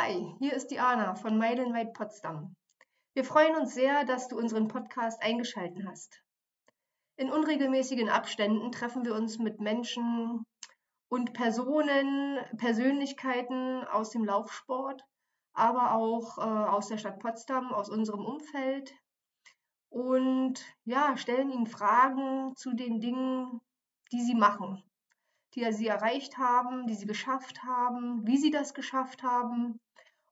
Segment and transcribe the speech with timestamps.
[0.00, 2.54] Hi, hier ist Diana von Meilenweit Potsdam.
[3.14, 6.22] Wir freuen uns sehr, dass du unseren Podcast eingeschaltet hast.
[7.16, 10.44] In unregelmäßigen Abständen treffen wir uns mit Menschen
[11.08, 15.02] und Personen, Persönlichkeiten aus dem Laufsport,
[15.52, 18.94] aber auch äh, aus der Stadt Potsdam, aus unserem Umfeld
[19.88, 23.60] und ja, stellen ihnen Fragen zu den Dingen,
[24.12, 24.80] die sie machen,
[25.54, 29.80] die sie erreicht haben, die sie geschafft haben, wie sie das geschafft haben.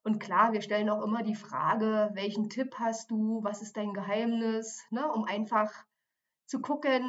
[0.06, 3.92] Und klar, wir stellen auch immer die Frage, welchen Tipp hast du, was ist dein
[3.92, 5.72] Geheimnis, ne, um einfach
[6.46, 7.02] zu gucken,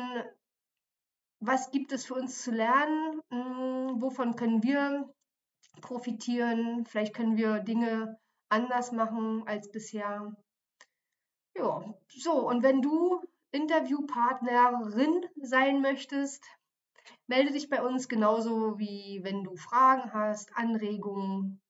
[1.40, 5.14] was gibt es für uns zu lernen, hm, wovon können wir
[5.80, 8.18] profitieren, vielleicht können wir Dinge
[8.50, 10.36] anders machen als bisher.
[11.56, 16.44] Ja, so, und wenn du Interviewpartnerin sein möchtest,
[17.28, 21.62] melde dich bei uns genauso wie wenn du Fragen hast, Anregungen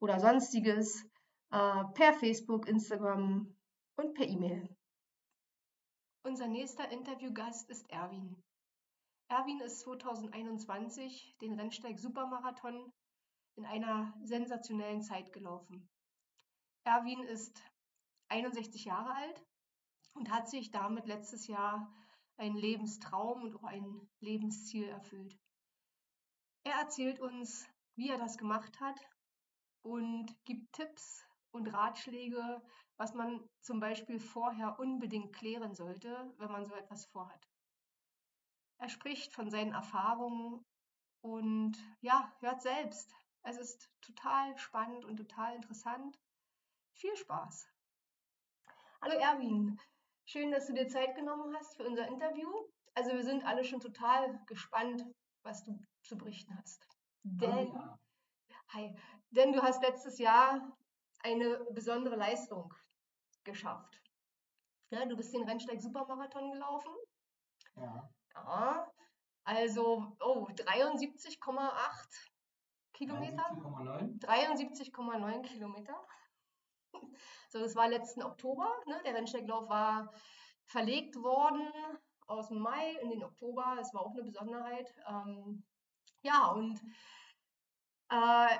[0.00, 1.04] oder sonstiges
[1.50, 3.54] äh, per Facebook, Instagram
[3.96, 4.68] und per E-Mail.
[6.24, 8.42] Unser nächster Interviewgast ist Erwin.
[9.28, 12.92] Erwin ist 2021 den Rennsteig Supermarathon
[13.56, 15.88] in einer sensationellen Zeit gelaufen.
[16.84, 17.62] Erwin ist
[18.28, 19.44] 61 Jahre alt
[20.14, 21.92] und hat sich damit letztes Jahr
[22.36, 25.36] einen Lebenstraum und auch ein Lebensziel erfüllt.
[26.64, 28.98] Er erzählt uns, wie er das gemacht hat
[29.82, 32.62] und gibt Tipps und Ratschläge,
[32.96, 37.48] was man zum Beispiel vorher unbedingt klären sollte, wenn man so etwas vorhat.
[38.78, 40.64] Er spricht von seinen Erfahrungen
[41.20, 43.12] und ja, hört selbst.
[43.42, 46.18] Es ist total spannend und total interessant.
[46.94, 47.68] Viel Spaß!
[49.00, 49.78] Hallo Erwin,
[50.24, 52.50] schön, dass du dir Zeit genommen hast für unser Interview.
[52.94, 55.04] Also wir sind alle schon total gespannt,
[55.44, 56.84] was du zu berichten hast.
[57.22, 57.96] Denn, oh
[58.48, 58.56] ja.
[58.70, 58.96] hi,
[59.30, 60.76] denn du hast letztes Jahr
[61.22, 62.72] eine besondere Leistung
[63.44, 64.02] geschafft.
[64.90, 66.92] Ja, du bist den Rennsteig Supermarathon gelaufen.
[67.76, 68.10] Ja.
[68.34, 68.92] Ja,
[69.44, 71.38] also oh, 73,8
[72.92, 73.42] Kilometer.
[73.42, 74.20] 73,9.
[74.20, 76.06] 73,9 Kilometer.
[77.50, 78.70] So, das war letzten Oktober.
[78.86, 79.00] Ne?
[79.04, 80.12] Der Rennsteiglauf war
[80.66, 81.72] verlegt worden
[82.26, 83.74] aus dem Mai in den Oktober.
[83.76, 84.94] Das war auch eine Besonderheit.
[85.08, 85.64] Ähm,
[86.22, 86.80] ja, und
[88.10, 88.56] äh,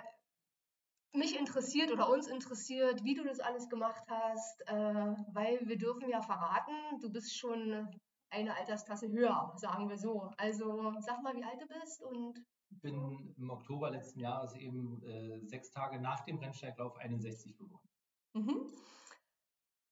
[1.13, 6.09] mich interessiert oder uns interessiert, wie du das alles gemacht hast, äh, weil wir dürfen
[6.09, 7.89] ja verraten, du bist schon
[8.31, 10.31] eine Altersklasse höher, sagen wir so.
[10.37, 12.45] Also sag mal, wie alt du bist und
[12.83, 17.89] bin im Oktober letzten Jahres eben äh, sechs Tage nach dem Rennsteiglauf 61 geworden.
[18.35, 18.73] Mhm.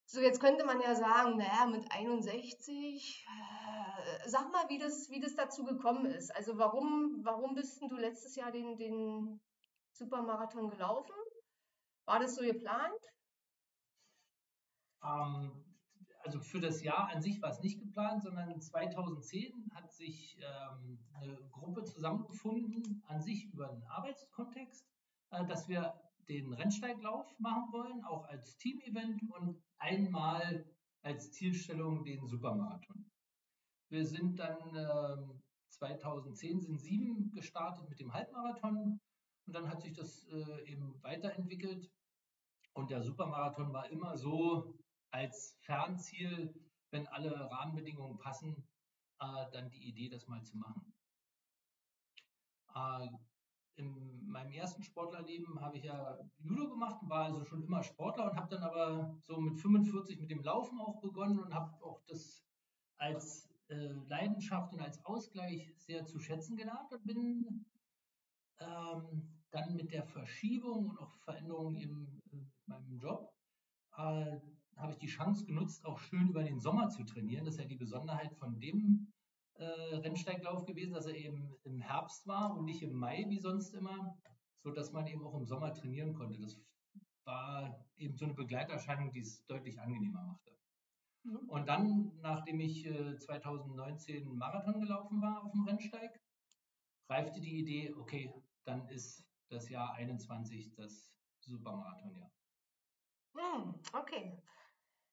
[0.09, 5.21] So, jetzt könnte man ja sagen, naja, mit 61, äh, sag mal, wie das, wie
[5.21, 6.35] das dazu gekommen ist.
[6.37, 9.41] Also warum, warum bist du letztes Jahr den, den
[9.99, 11.15] Supermarathon gelaufen?
[12.05, 13.03] War das so geplant?
[15.03, 15.65] Ähm,
[16.25, 20.99] also für das Jahr an sich war es nicht geplant, sondern 2010 hat sich ähm,
[21.15, 24.87] eine Gruppe zusammengefunden, an sich über einen Arbeitskontext,
[25.31, 25.95] äh, dass wir
[26.29, 30.67] den Rennsteiglauf machen wollen, auch als Team-Event und einmal
[31.03, 33.09] als Zielstellung den Supermarathon.
[33.89, 35.17] Wir sind dann äh,
[35.71, 39.01] 2010 sind sieben gestartet mit dem Halbmarathon
[39.47, 41.91] und dann hat sich das äh, eben weiterentwickelt
[42.75, 44.75] und der Supermarathon war immer so
[45.11, 46.55] als Fernziel,
[46.91, 48.69] wenn alle Rahmenbedingungen passen,
[49.21, 50.93] äh, dann die Idee, das mal zu machen.
[52.75, 53.09] Äh,
[53.77, 58.37] in meinem ersten Sportlerleben habe ich ja Judo gemacht, war also schon immer Sportler und
[58.37, 62.43] habe dann aber so mit 45 mit dem Laufen auch begonnen und habe auch das
[62.99, 67.67] als äh, Leidenschaft und als Ausgleich sehr zu schätzen gelernt und bin
[68.61, 72.37] ähm, dann mit der Verschiebung und auch Veränderungen in äh,
[72.67, 73.33] meinem Job
[73.97, 74.37] äh,
[74.77, 77.45] habe ich die Chance genutzt, auch schön über den Sommer zu trainieren.
[77.45, 79.13] Das ist ja die Besonderheit von dem
[79.55, 83.73] äh, Rennsteiglauf gewesen, dass er eben im Herbst war und nicht im Mai wie sonst
[83.75, 84.19] immer,
[84.63, 86.41] so dass man eben auch im Sommer trainieren konnte.
[86.41, 86.61] Das
[87.25, 90.53] war eben so eine Begleiterscheinung, die es deutlich angenehmer machte.
[91.25, 91.49] Mhm.
[91.49, 96.21] Und dann, nachdem ich äh, 2019 Marathon gelaufen war auf dem Rennsteig,
[97.09, 98.33] reifte die Idee, okay,
[98.67, 102.31] dann ist das Jahr 21 das Supermarathonjahr.
[103.35, 104.43] Hm, okay.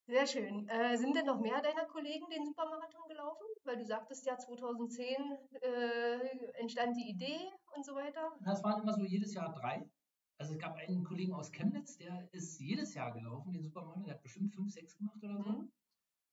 [0.06, 0.68] Sehr schön.
[0.68, 3.46] Äh, sind denn noch mehr deiner Kollegen den Supermarathon gelaufen?
[3.64, 5.16] Weil du sagtest ja, 2010
[5.62, 6.20] äh,
[6.60, 7.40] entstand die Idee
[7.76, 8.32] und so weiter.
[8.44, 9.90] Das waren immer so jedes Jahr drei.
[10.38, 14.04] Also es gab einen Kollegen aus Chemnitz, der ist jedes Jahr gelaufen, den Supermarathon.
[14.04, 15.50] Der hat bestimmt fünf, sechs gemacht oder so.
[15.50, 15.72] Mhm.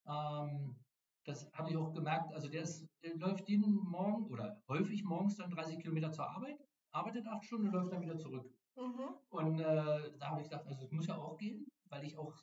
[0.08, 0.76] Ähm,
[1.25, 2.32] das habe ich auch gemerkt.
[2.32, 6.58] Also der, ist, der läuft jeden Morgen oder häufig morgens dann 30 Kilometer zur Arbeit,
[6.93, 8.53] arbeitet acht Stunden und läuft dann wieder zurück.
[8.77, 9.15] Mhm.
[9.31, 12.35] Und äh, da habe ich gedacht, also es muss ja auch gehen, weil ich auch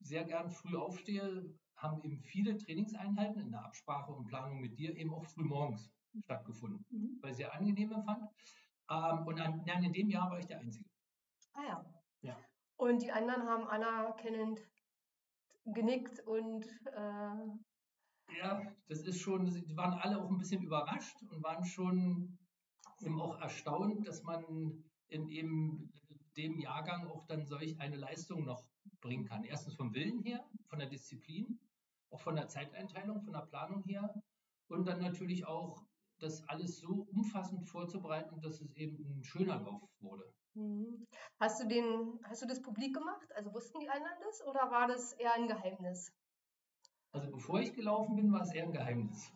[0.00, 4.96] sehr gern früh aufstehe, haben eben viele Trainingseinheiten in der Absprache und Planung mit dir
[4.96, 5.90] eben auch früh morgens
[6.24, 7.18] stattgefunden, mhm.
[7.20, 8.24] weil ich sehr angenehm empfand.
[8.90, 10.88] Ähm, und an, in dem Jahr war ich der Einzige.
[11.52, 11.84] Ah ja.
[12.22, 12.36] ja.
[12.76, 14.60] Und die anderen haben anerkennend
[15.64, 21.42] genickt und äh, ja, das ist schon, die waren alle auch ein bisschen überrascht und
[21.42, 22.38] waren schon
[23.00, 25.92] eben auch erstaunt, dass man in eben
[26.36, 28.62] dem Jahrgang auch dann solch eine Leistung noch
[29.00, 29.44] bringen kann.
[29.44, 31.58] Erstens vom Willen her, von der Disziplin,
[32.10, 34.14] auch von der Zeiteinteilung, von der Planung her
[34.68, 35.82] und dann natürlich auch
[36.18, 40.32] das alles so umfassend vorzubereiten, dass es eben ein schöner Lauf wurde.
[40.54, 41.06] Mhm.
[41.38, 43.30] Hast du den, hast du das publik gemacht?
[43.34, 46.10] Also wussten die anderen das oder war das eher ein Geheimnis?
[47.12, 49.30] Also bevor ich gelaufen bin, war es eher ein Geheimnis.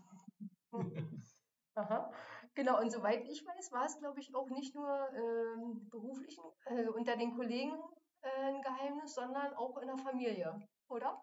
[1.75, 2.13] Aha.
[2.55, 6.37] Genau, und soweit ich weiß, war es, glaube ich, auch nicht nur ähm, beruflich
[6.67, 7.79] äh, unter den Kollegen
[8.23, 11.23] äh, ein Geheimnis, sondern auch in der Familie, oder?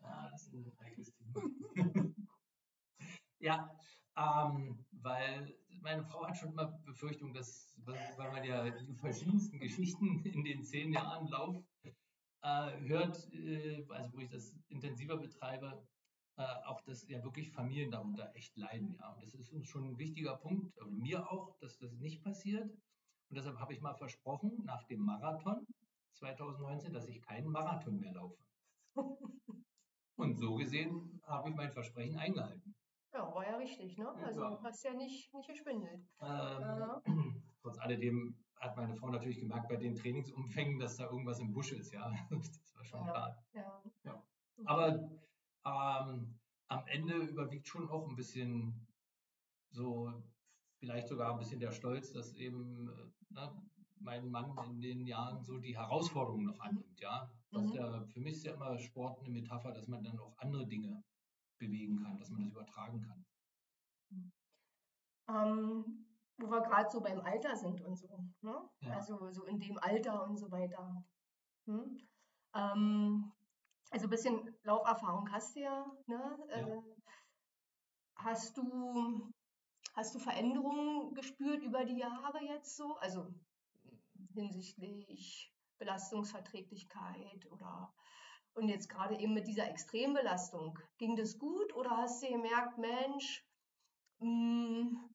[0.00, 1.42] Ja, das ist ein eigenes Thema.
[3.38, 3.70] ja,
[4.16, 10.24] ähm, weil meine Frau hat schon immer Befürchtung, dass, weil man ja die verschiedensten Geschichten
[10.24, 11.62] in den zehn Jahren Lauf
[12.42, 15.86] äh, hört, äh, also wo ich das intensiver betreibe,
[16.36, 18.96] äh, auch dass ja wirklich Familien darunter echt leiden.
[19.00, 19.12] Ja.
[19.12, 22.70] Und das ist uns schon ein wichtiger Punkt, also mir auch, dass das nicht passiert.
[23.28, 25.66] Und deshalb habe ich mal versprochen, nach dem Marathon
[26.12, 28.36] 2019, dass ich keinen Marathon mehr laufe.
[30.16, 32.74] Und so gesehen habe ich mein Versprechen eingehalten.
[33.12, 34.08] Ja, war ja richtig, ne?
[34.22, 34.60] Also ja.
[34.62, 36.00] hast ja nicht, nicht geschwindelt.
[36.20, 37.02] Ähm, ja.
[37.62, 41.72] Trotz alledem hat meine Frau natürlich gemerkt bei den Trainingsumfängen, dass da irgendwas im Busch
[41.72, 42.12] ist, ja.
[42.30, 43.10] Das war schon ja.
[43.10, 43.44] klar.
[43.52, 43.82] Ja.
[44.04, 44.22] ja.
[44.64, 45.10] Aber
[45.66, 48.86] ähm, am Ende überwiegt schon auch ein bisschen
[49.70, 50.12] so,
[50.78, 53.62] vielleicht sogar ein bisschen der Stolz, dass eben äh, ne,
[53.98, 57.30] mein Mann in den Jahren so die Herausforderungen noch annimmt, ja.
[57.50, 57.72] Mhm.
[57.72, 61.02] ja, für mich ist ja immer Sport eine Metapher, dass man dann auch andere Dinge
[61.58, 63.24] bewegen kann, dass man das übertragen kann.
[65.28, 66.06] Ähm,
[66.38, 68.08] wo wir gerade so beim Alter sind und so,
[68.42, 68.68] ne?
[68.80, 68.90] Ja.
[68.94, 71.04] Also so in dem Alter und so weiter.
[71.66, 71.98] Hm?
[72.54, 73.32] Ähm,
[73.90, 76.38] also ein bisschen Lauferfahrung hast du ja, ne?
[76.50, 76.56] Ja.
[76.56, 76.82] Äh,
[78.16, 79.32] hast du
[79.94, 82.96] hast du Veränderungen gespürt über die Jahre jetzt so?
[82.96, 83.26] Also
[84.34, 87.94] hinsichtlich Belastungsverträglichkeit oder
[88.54, 93.46] und jetzt gerade eben mit dieser Extrembelastung, ging das gut oder hast du gemerkt, Mensch,
[94.18, 95.10] mh, hm,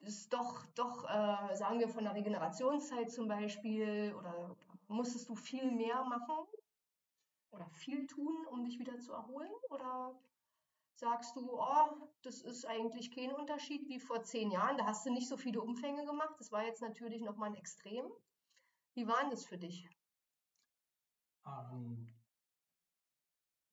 [0.00, 4.56] ist doch, doch äh, sagen wir von der Regenerationszeit zum Beispiel, oder
[4.88, 6.46] musstest du viel mehr machen
[7.52, 9.50] oder viel tun, um dich wieder zu erholen?
[9.70, 10.18] Oder
[10.94, 15.10] sagst du, oh, das ist eigentlich kein Unterschied wie vor zehn Jahren, da hast du
[15.10, 18.04] nicht so viele Umfänge gemacht, das war jetzt natürlich nochmal ein Extrem.
[18.94, 19.88] Wie war das für dich?
[21.46, 22.12] Ähm,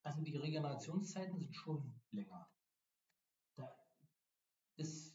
[0.04, 2.50] also die Regenerationszeiten sind schon länger.
[3.56, 3.76] Da
[4.78, 5.07] ist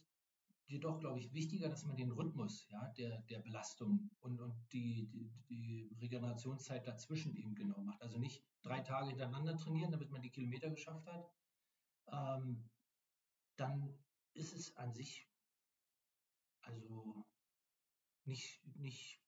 [0.73, 5.07] jedoch, glaube ich, wichtiger, dass man den Rhythmus ja, der, der Belastung und, und die,
[5.09, 8.01] die, die Regenerationszeit dazwischen eben genau macht.
[8.03, 11.31] Also nicht drei Tage hintereinander trainieren, damit man die Kilometer geschafft hat.
[12.11, 12.69] Ähm,
[13.57, 13.99] dann
[14.35, 15.29] ist es an sich
[16.63, 17.27] also
[18.25, 19.21] nicht, nicht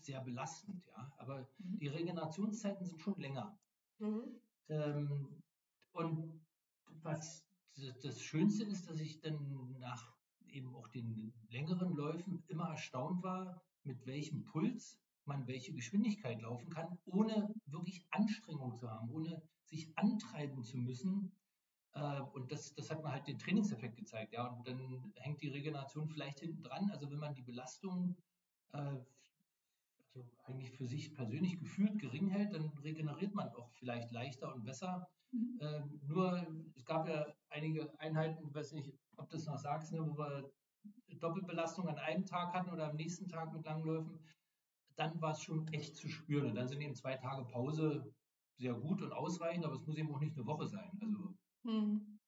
[0.00, 1.12] sehr belastend, ja.
[1.16, 1.78] Aber mhm.
[1.78, 3.58] die Regenerationszeiten sind schon länger.
[3.98, 4.40] Mhm.
[4.68, 5.42] Ähm,
[5.92, 6.46] und
[7.02, 7.44] was
[8.02, 10.15] das Schönste ist, dass ich dann nach
[10.56, 16.70] eben auch den längeren Läufen immer erstaunt war, mit welchem Puls man welche Geschwindigkeit laufen
[16.70, 21.32] kann, ohne wirklich Anstrengung zu haben, ohne sich antreiben zu müssen.
[21.92, 24.32] Äh, und das, das hat mir halt den Trainingseffekt gezeigt.
[24.32, 26.90] Ja, und dann hängt die Regeneration vielleicht hinten dran.
[26.90, 28.16] Also wenn man die Belastung
[28.72, 28.96] äh,
[30.16, 34.64] also eigentlich für sich persönlich gefühlt gering hält, dann regeneriert man auch vielleicht leichter und
[34.64, 35.06] besser.
[35.32, 35.58] Mhm.
[35.60, 39.92] Ähm, nur es gab ja einige Einheiten, ich weiß nicht, ob du das noch sagst,
[39.92, 40.50] ne, wo wir
[41.18, 44.18] Doppelbelastung an einem Tag hatten oder am nächsten Tag mit Langläufen,
[44.96, 46.50] dann war es schon echt zu spüren.
[46.50, 48.12] Und dann sind eben zwei Tage Pause
[48.58, 50.90] sehr gut und ausreichend, aber es muss eben auch nicht eine Woche sein.
[51.00, 52.18] Also, mhm.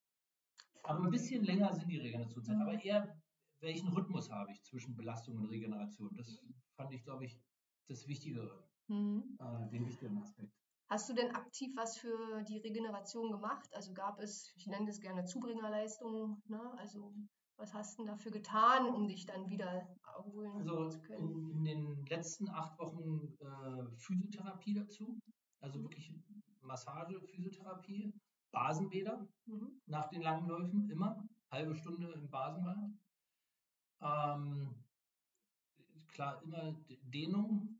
[0.83, 3.19] Aber ein bisschen länger sind die Regenerationszeit, aber eher
[3.61, 6.15] welchen Rhythmus habe ich zwischen Belastung und Regeneration.
[6.15, 6.41] Das
[6.75, 7.39] fand ich, glaube ich,
[7.87, 9.37] das Wichtigere, mhm.
[9.39, 10.58] äh, den wichtigen Aspekt.
[10.89, 13.69] Hast du denn aktiv was für die Regeneration gemacht?
[13.73, 16.59] Also gab es, ich nenne das gerne Zubringerleistungen, ne?
[16.77, 17.13] also
[17.57, 21.29] was hast du dafür getan, um dich dann wieder erholen also zu können?
[21.29, 25.19] In, in den letzten acht Wochen äh, Physiotherapie dazu,
[25.59, 25.83] also mhm.
[25.83, 26.11] wirklich
[26.61, 28.11] Massage, Physiotherapie,
[28.51, 29.81] Basenbäder mhm.
[29.85, 32.89] nach den langen Läufen immer, halbe Stunde im Basenbad.
[34.01, 34.83] Ähm,
[36.07, 37.79] klar immer Dehnung,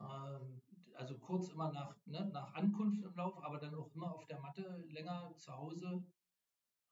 [0.00, 0.62] ähm,
[0.96, 4.40] also kurz immer nach, ne, nach Ankunft im Lauf, aber dann auch immer auf der
[4.40, 6.04] Matte länger zu Hause.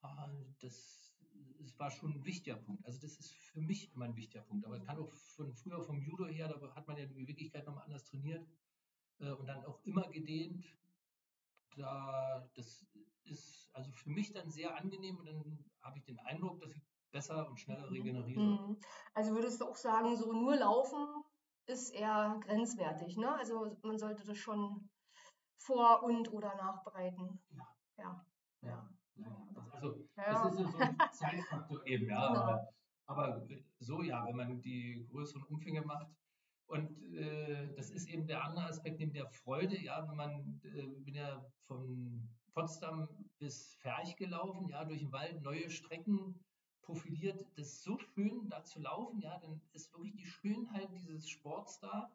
[0.03, 0.09] Äh,
[0.61, 1.17] das,
[1.59, 2.85] das war schon ein wichtiger Punkt.
[2.85, 4.67] Also das ist für mich immer ein wichtiger Punkt.
[4.67, 7.67] Aber es kann auch von früher vom Judo her, da hat man ja die Beweglichkeit
[7.67, 8.47] nochmal anders trainiert
[9.19, 10.65] äh, und dann auch immer gedehnt.
[11.77, 12.87] Da, das
[13.25, 16.83] ist also für mich dann sehr angenehm und dann habe ich den Eindruck, dass ich
[17.11, 17.93] besser und schneller mhm.
[17.93, 18.41] regeneriere.
[18.41, 18.77] Mhm.
[19.15, 21.25] Also würdest du auch sagen, so nur laufen
[21.67, 23.35] ist eher grenzwertig, ne?
[23.37, 24.89] Also man sollte das schon
[25.59, 27.41] vor und oder nachbereiten.
[27.51, 27.77] Ja.
[27.97, 28.27] Ja.
[28.63, 28.97] ja.
[29.17, 29.47] ja.
[29.73, 32.29] Also das ist so ein Zeitfaktor eben, ja.
[32.29, 32.41] Genau.
[32.41, 32.69] Aber,
[33.07, 33.47] aber,
[33.79, 36.09] so ja, wenn man die größeren Umfänge macht.
[36.67, 40.87] Und äh, das ist eben der andere Aspekt neben der Freude, ja, wenn man, äh,
[41.05, 46.43] bin ja von Potsdam bis Ferch gelaufen, ja, durch den Wald, neue Strecken
[46.85, 47.47] profiliert.
[47.57, 52.11] Das so schön, da zu laufen, ja, dann ist wirklich die Schönheit dieses Sports da.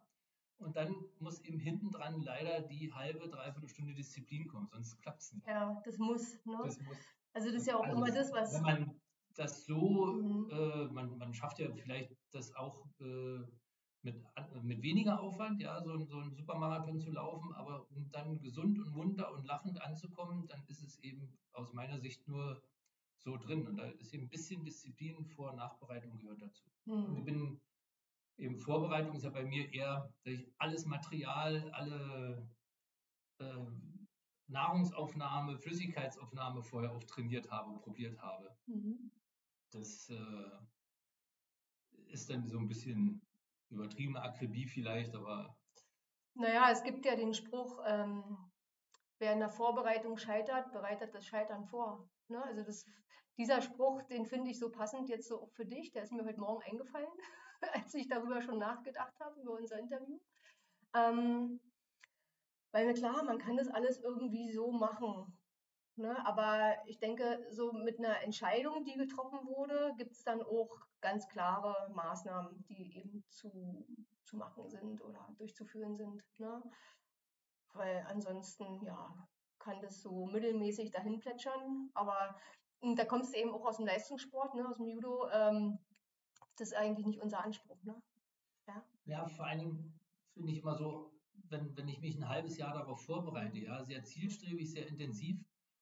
[0.57, 5.21] Und dann muss eben hinten dran leider die halbe, dreiviertel Stunde Disziplin kommen, sonst klappt
[5.21, 5.47] es nicht.
[5.47, 6.59] Ja, das muss, ne?
[6.63, 6.97] Das muss.
[7.33, 8.53] Also das ist ja auch also immer das, was.
[8.55, 9.01] Wenn man
[9.35, 10.49] das so, mhm.
[10.51, 13.39] äh, man, man schafft ja vielleicht das auch äh,
[14.01, 14.21] mit,
[14.63, 18.91] mit weniger Aufwand, ja, so, so einen Supermarathon zu laufen, aber um dann gesund und
[18.91, 22.61] munter und lachend anzukommen, dann ist es eben aus meiner Sicht nur
[23.19, 23.67] so drin.
[23.67, 26.63] Und da ist eben ein bisschen Disziplin vor Nachbereitung gehört dazu.
[26.85, 27.17] Mhm.
[27.17, 27.61] Ich bin
[28.37, 32.47] eben Vorbereitung ist ja bei mir eher, dass ich alles Material, alle
[33.39, 33.65] äh,
[34.47, 38.55] Nahrungsaufnahme, Flüssigkeitsaufnahme vorher auch trainiert habe, probiert habe.
[38.65, 39.11] Mhm.
[39.71, 40.59] Das äh,
[42.07, 43.21] ist dann so ein bisschen
[43.69, 45.55] übertriebene Akribie vielleicht, aber.
[46.33, 48.37] Naja, es gibt ja den Spruch, ähm,
[49.19, 52.09] wer in der Vorbereitung scheitert, bereitet das Scheitern vor.
[52.29, 52.43] Ne?
[52.43, 52.85] Also das,
[53.37, 55.91] dieser Spruch, den finde ich so passend jetzt so auch für dich.
[55.91, 57.09] Der ist mir heute Morgen eingefallen,
[57.73, 60.19] als ich darüber schon nachgedacht habe, über unser Interview.
[60.93, 61.59] Ähm,
[62.71, 65.37] weil klar, man kann das alles irgendwie so machen.
[65.95, 66.25] Ne?
[66.25, 70.69] Aber ich denke, so mit einer Entscheidung, die getroffen wurde, gibt es dann auch
[71.01, 73.85] ganz klare Maßnahmen, die eben zu,
[74.23, 76.23] zu machen sind oder durchzuführen sind.
[76.37, 76.61] Ne?
[77.73, 79.27] Weil ansonsten, ja,
[79.59, 81.89] kann das so mittelmäßig dahin plätschern.
[81.93, 82.35] Aber
[82.81, 85.29] hm, da kommst du eben auch aus dem Leistungssport, ne, aus dem Judo.
[85.31, 85.77] Ähm,
[86.57, 87.81] das ist eigentlich nicht unser Anspruch.
[87.83, 88.01] Ne?
[88.67, 88.85] Ja?
[89.05, 89.99] ja, vor allen Dingen
[90.33, 91.13] finde ich immer so,
[91.49, 95.37] wenn, wenn ich mich ein halbes Jahr darauf vorbereite, ja, sehr zielstrebig, sehr intensiv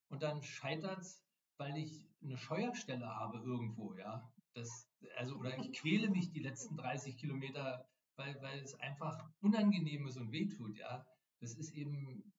[0.09, 1.23] und dann scheitert es,
[1.57, 4.31] weil ich eine Scheuerstelle habe irgendwo, ja.
[4.53, 10.07] Das, also, oder ich quäle mich die letzten 30 Kilometer, weil, weil es einfach unangenehm
[10.07, 11.05] ist und wehtut, ja.
[11.39, 12.33] Das ist eben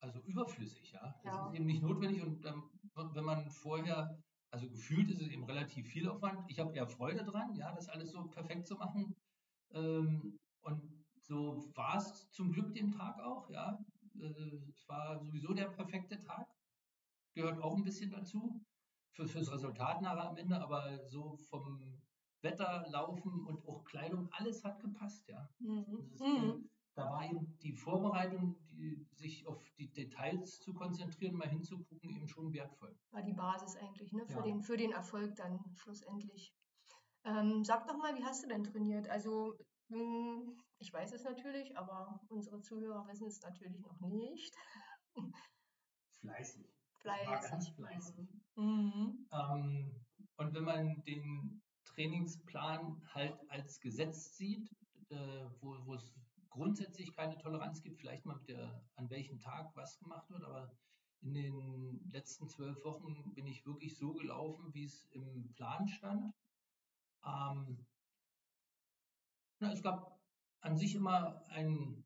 [0.00, 1.14] also überflüssig, ja.
[1.24, 1.46] Das ja.
[1.46, 4.18] ist eben nicht notwendig und ähm, wenn man vorher,
[4.50, 6.44] also gefühlt ist es eben relativ viel Aufwand.
[6.48, 9.14] Ich habe eher Freude dran, ja, das alles so perfekt zu machen.
[9.72, 13.78] Ähm, und so war es zum Glück den Tag auch, ja.
[14.18, 16.46] Äh, es war sowieso der perfekte Tag.
[17.34, 18.64] Gehört auch ein bisschen dazu.
[19.12, 22.02] Für, fürs Resultat nachher am Ende, aber so vom
[22.42, 25.48] Wetter, Laufen und auch Kleidung, alles hat gepasst, ja.
[25.58, 26.10] Mhm.
[26.12, 31.48] Ist, mhm da war eben die Vorbereitung, die, sich auf die Details zu konzentrieren, mal
[31.48, 32.96] hinzugucken, eben schon wertvoll.
[33.10, 34.26] War die Basis eigentlich, ne?
[34.26, 34.42] Für, ja.
[34.42, 36.54] den, für den Erfolg dann schlussendlich.
[37.24, 39.08] Ähm, sag doch mal, wie hast du denn trainiert?
[39.08, 39.58] Also,
[40.78, 44.54] ich weiß es natürlich, aber unsere Zuhörer wissen es natürlich noch nicht.
[46.20, 46.66] Fleißig.
[47.00, 47.74] Fleißig.
[47.74, 48.28] fleißig.
[48.56, 49.28] Mhm.
[49.32, 50.04] Ähm,
[50.36, 54.68] und wenn man den Trainingsplan halt als Gesetz sieht,
[55.10, 56.12] äh, wo es
[56.56, 60.72] grundsätzlich keine Toleranz gibt, vielleicht mal der, an welchem Tag was gemacht wird, aber
[61.20, 66.32] in den letzten zwölf Wochen bin ich wirklich so gelaufen, wie es im Plan stand.
[67.24, 67.86] Ähm,
[69.60, 70.18] na, es gab
[70.60, 72.04] an sich immer einen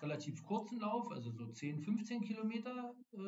[0.00, 3.18] relativ kurzen Lauf, also so 10, 15 Kilometer, äh,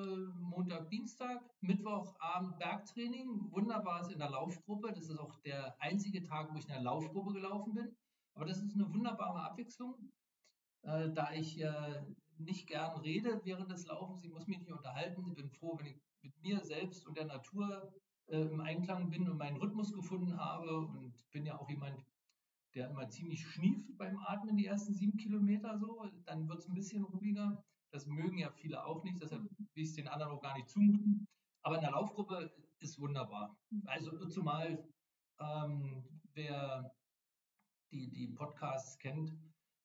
[0.40, 3.52] Montag, Dienstag, Mittwochabend Bergtraining.
[3.52, 4.92] Wunderbar ist in der Laufgruppe.
[4.92, 7.96] Das ist auch der einzige Tag, wo ich in der Laufgruppe gelaufen bin.
[8.34, 10.10] Aber das ist eine wunderbare Abwechslung
[10.84, 12.02] äh, da ich äh,
[12.38, 14.24] nicht gern rede während des Laufens.
[14.24, 15.24] Ich muss mich nicht unterhalten.
[15.28, 17.92] Ich bin froh, wenn ich mit mir selbst und der Natur
[18.26, 20.78] äh, im Einklang bin und meinen Rhythmus gefunden habe.
[20.78, 22.04] Und bin ja auch jemand,
[22.74, 26.06] der immer ziemlich schnieft beim Atmen die ersten sieben Kilometer so.
[26.24, 27.64] Dann wird es ein bisschen ruhiger.
[27.92, 30.68] Das mögen ja viele auch nicht, deshalb will ich es den anderen auch gar nicht
[30.68, 31.28] zumuten.
[31.62, 33.56] Aber in der Laufgruppe ist wunderbar.
[33.86, 34.84] Also zumal
[35.38, 36.92] ähm, wer
[37.92, 39.32] die, die Podcasts kennt,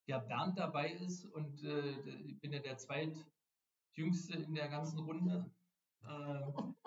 [0.09, 1.91] ja Bernd dabei ist und äh,
[2.25, 5.49] ich bin ja der zweitjüngste in der ganzen Runde.
[6.03, 6.43] Äh,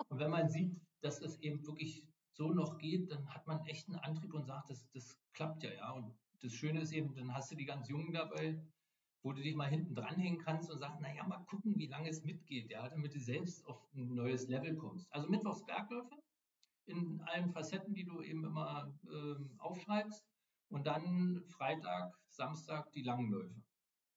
[0.09, 3.87] und wenn man sieht, dass es eben wirklich so noch geht, dann hat man echt
[3.87, 5.91] einen Antrieb und sagt, das, das klappt ja, ja.
[5.91, 8.61] Und das Schöne ist eben, dann hast du die ganz Jungen dabei,
[9.23, 12.23] wo du dich mal hinten dranhängen kannst und sagst, naja, mal gucken, wie lange es
[12.23, 15.07] mitgeht, ja, damit du selbst auf ein neues Level kommst.
[15.13, 16.21] Also Mittwochs Bergläufe
[16.87, 20.25] in allen Facetten, die du eben immer ähm, aufschreibst.
[20.73, 23.63] Und dann Freitag, Samstag die langen Läufe.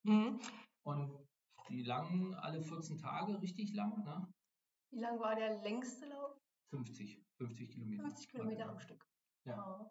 [0.04, 0.40] Mhm.
[0.84, 1.28] Und
[1.68, 4.02] die langen alle 14 Tage, richtig lang.
[4.04, 4.26] Ne?
[4.90, 6.40] Wie lang war der längste Lauf?
[6.70, 8.04] 50, 50 Kilometer.
[8.04, 9.06] 50 Kilometer am Stück.
[9.44, 9.90] Ja.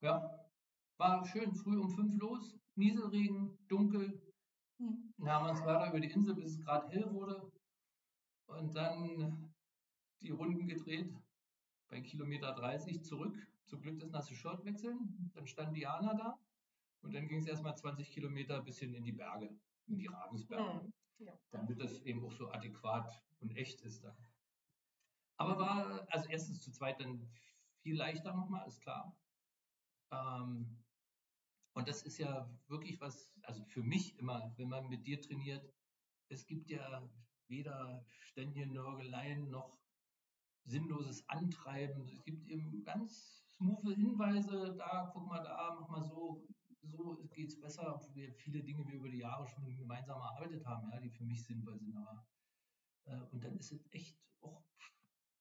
[0.00, 0.48] ja.
[0.96, 4.32] War schön früh um fünf los, Nieselregen, dunkel.
[4.78, 5.12] Hm.
[5.18, 7.50] Dann haben wir uns weiter über die Insel, bis es gerade hell wurde.
[8.46, 9.52] Und dann
[10.20, 11.12] die Runden gedreht,
[11.88, 13.36] bei Kilometer 30 zurück.
[13.64, 15.30] Zum Glück das nasse Shirt wechseln.
[15.34, 16.38] Dann stand Diana da.
[17.02, 20.84] Und dann ging es erstmal 20 Kilometer bis hin in die Berge, in die Ravensberge.
[20.84, 20.92] Mhm.
[21.18, 21.38] Ja.
[21.50, 24.16] Damit das eben auch so adäquat und echt ist dann.
[25.36, 27.28] Aber war, also erstens zu zweit dann
[27.80, 29.16] viel leichter nochmal, ist klar.
[30.10, 30.84] Ähm,
[31.74, 35.72] und das ist ja wirklich was, also für mich immer, wenn man mit dir trainiert,
[36.28, 37.08] es gibt ja
[37.46, 39.78] weder ständige Nörgeleien noch
[40.68, 42.06] sinnloses Antreiben.
[42.08, 46.46] Es gibt eben ganz smooth Hinweise, da, guck mal da, mach mal so,
[46.82, 50.64] so geht es besser, obwohl wir viele Dinge wir über die Jahre schon gemeinsam erarbeitet
[50.66, 51.96] haben, ja, die für mich sinnvoll sind.
[51.96, 52.26] Aber,
[53.04, 54.62] äh, und dann ist es echt auch,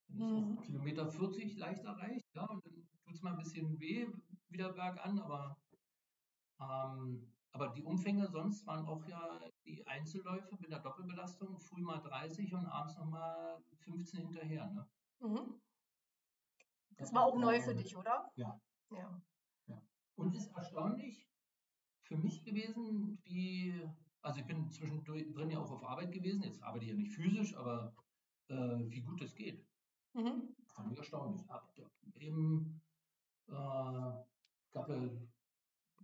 [0.07, 0.57] dann ist mhm.
[0.57, 4.07] auch Kilometer 40 leicht erreicht, ja, und dann tut es mal ein bisschen weh,
[4.49, 5.57] wieder bergan, aber,
[6.59, 11.99] ähm, aber die Umfänge sonst waren auch ja die Einzelläufe mit der Doppelbelastung, früh mal
[11.99, 14.69] 30 und abends nochmal 15 hinterher.
[14.71, 14.87] Ne?
[15.19, 15.61] Mhm.
[16.97, 18.31] Das war auch neu für dich, oder?
[18.35, 18.59] Ja.
[18.91, 19.21] ja.
[19.67, 19.81] ja.
[20.15, 21.27] Und ist erstaunlich
[22.01, 23.87] für mich gewesen, wie,
[24.21, 27.55] also ich bin zwischendrin ja auch auf Arbeit gewesen, jetzt arbeite ich ja nicht physisch,
[27.55, 27.93] aber
[28.47, 28.55] äh,
[28.89, 29.65] wie gut das geht.
[30.13, 30.55] Mhm.
[30.69, 31.47] Fand ich erstaunlich.
[31.49, 31.71] Ab,
[32.15, 32.81] eben
[33.47, 33.51] äh,
[34.71, 35.09] gab ja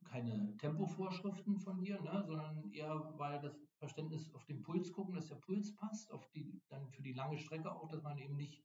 [0.04, 5.28] keine Tempovorschriften von dir, ne, sondern eher weil das Verständnis auf den Puls gucken, dass
[5.28, 8.64] der Puls passt, auf die, dann für die lange Strecke auch, dass man eben nicht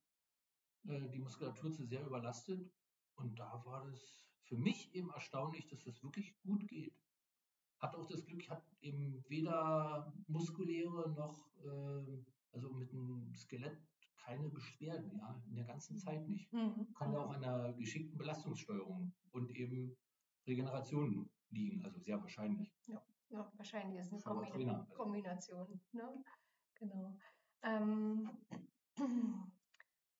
[0.88, 2.70] äh, die Muskulatur zu sehr überlastet.
[3.16, 6.94] Und da war das für mich eben erstaunlich, dass das wirklich gut geht.
[7.78, 13.78] Hat auch das Glück, hat eben weder muskuläre noch, äh, also mit dem Skelett
[14.16, 16.52] keine Beschwerden, ja, in der ganzen Zeit nicht.
[16.52, 16.92] Mhm.
[16.94, 19.96] Kann ja auch an einer geschickten Belastungssteuerung und eben
[20.46, 22.74] Regeneration liegen, also sehr wahrscheinlich.
[22.86, 24.94] Ja, ja wahrscheinlich ist eine Kombina Trainer, also.
[24.94, 25.80] Kombination.
[25.92, 26.24] Ne?
[26.74, 27.16] Genau.
[27.62, 28.30] Ähm,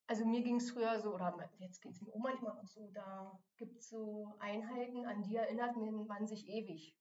[0.09, 2.91] also mir ging es früher so, oder jetzt geht es mir auch manchmal noch so,
[2.93, 6.97] da gibt es so Einheiten, an die erinnert man sich ewig.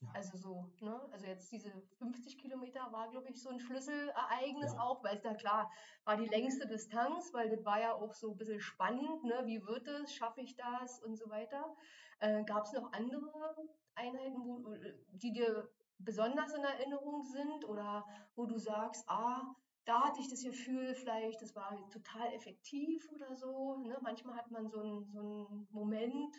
[0.00, 0.08] Ja.
[0.14, 1.00] Also so, ne?
[1.10, 4.80] Also jetzt diese 50 Kilometer war, glaube ich, so ein Schlüsselereignis ja.
[4.80, 5.68] auch, weil es da klar
[6.04, 9.42] war die längste Distanz, weil das war ja auch so ein bisschen spannend, ne?
[9.44, 11.74] Wie wird es, schaffe ich das und so weiter.
[12.20, 14.72] Äh, Gab es noch andere Einheiten, wo,
[15.10, 19.56] die dir besonders in Erinnerung sind oder wo du sagst, ah,
[19.88, 23.78] da hatte ich das Gefühl, vielleicht, das war total effektiv oder so.
[23.78, 23.96] Ne?
[24.02, 26.36] Manchmal hat man so einen so einen Moment.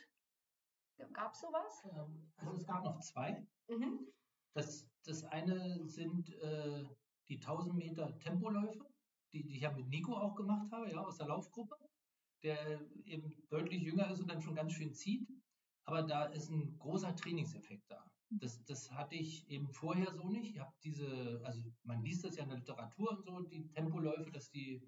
[1.14, 1.84] Gab es sowas?
[2.38, 3.48] Also es gab noch zwei.
[3.68, 4.06] Mhm.
[4.54, 6.84] Das, das eine sind äh,
[7.28, 8.86] die 1000 Meter Tempoläufe,
[9.34, 11.76] die, die ich ja mit Nico auch gemacht habe, ja, aus der Laufgruppe,
[12.44, 15.28] der eben deutlich jünger ist und dann schon ganz schön zieht.
[15.86, 18.06] Aber da ist ein großer Trainingseffekt da.
[18.32, 20.56] Das, das hatte ich eben vorher so nicht.
[20.56, 24.30] Ich habe diese, also man liest das ja in der Literatur und so, die Tempoläufe,
[24.32, 24.82] dass die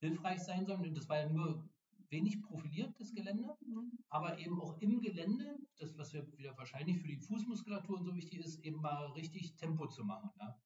[0.00, 0.82] hilfreich sein sollen.
[0.82, 1.68] Und das war ja nur
[2.10, 3.90] wenig profiliert, das Gelände, mhm.
[4.10, 8.14] aber eben auch im Gelände, das, was ja wieder wahrscheinlich für die Fußmuskulatur und so
[8.14, 10.30] wichtig ist, eben mal richtig Tempo zu machen.
[10.38, 10.60] Ja.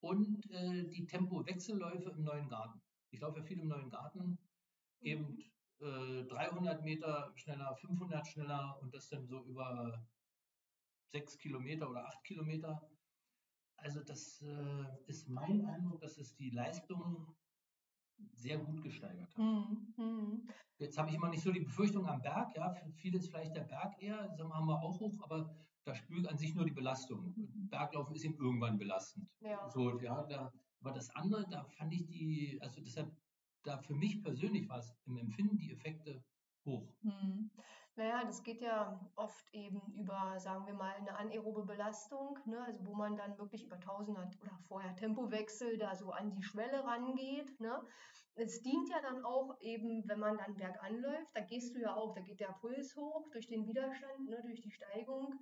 [0.00, 2.80] Und äh, die Tempowechselläufe im neuen Garten.
[3.10, 4.38] Ich laufe ja viel im neuen Garten, mhm.
[5.00, 5.38] eben
[5.80, 10.00] äh, 300 Meter schneller, 500 schneller und das dann so über
[11.12, 12.80] sechs Kilometer oder acht Kilometer.
[13.76, 17.34] Also das äh, ist mein Eindruck, dass es die Leistung
[18.32, 19.38] sehr gut gesteigert hat.
[19.38, 19.94] Mhm.
[19.96, 20.48] mhm.
[20.78, 23.54] Jetzt habe ich immer nicht so die Befürchtung am Berg, ja, für viele ist vielleicht
[23.54, 26.64] der Berg eher, sagen wir, haben wir auch hoch, aber da spürt an sich nur
[26.64, 27.34] die Belastung.
[27.70, 29.28] Berglaufen ist ihm irgendwann belastend.
[29.40, 29.68] Ja.
[29.70, 33.12] So, ja, da, aber das andere, da fand ich die, also deshalb,
[33.64, 36.24] da für mich persönlich war es im Empfinden die Effekte
[36.64, 36.92] hoch.
[37.02, 37.50] Mhm.
[37.94, 39.80] Naja, das geht ja oft eben
[40.12, 42.62] über, sagen wir mal, eine anaerobe Belastung, ne?
[42.64, 46.84] also wo man dann wirklich über Tausender oder vorher Tempowechsel da so an die Schwelle
[46.84, 47.58] rangeht.
[47.60, 47.82] Ne?
[48.34, 51.94] Es dient ja dann auch eben, wenn man dann bergan läuft, da gehst du ja
[51.94, 54.40] auch, da geht der Puls hoch durch den Widerstand, ne?
[54.42, 55.34] durch die Steigung.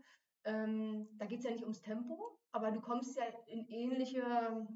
[0.45, 4.67] Ähm, da geht es ja nicht ums Tempo, aber du kommst ja in ähnliche,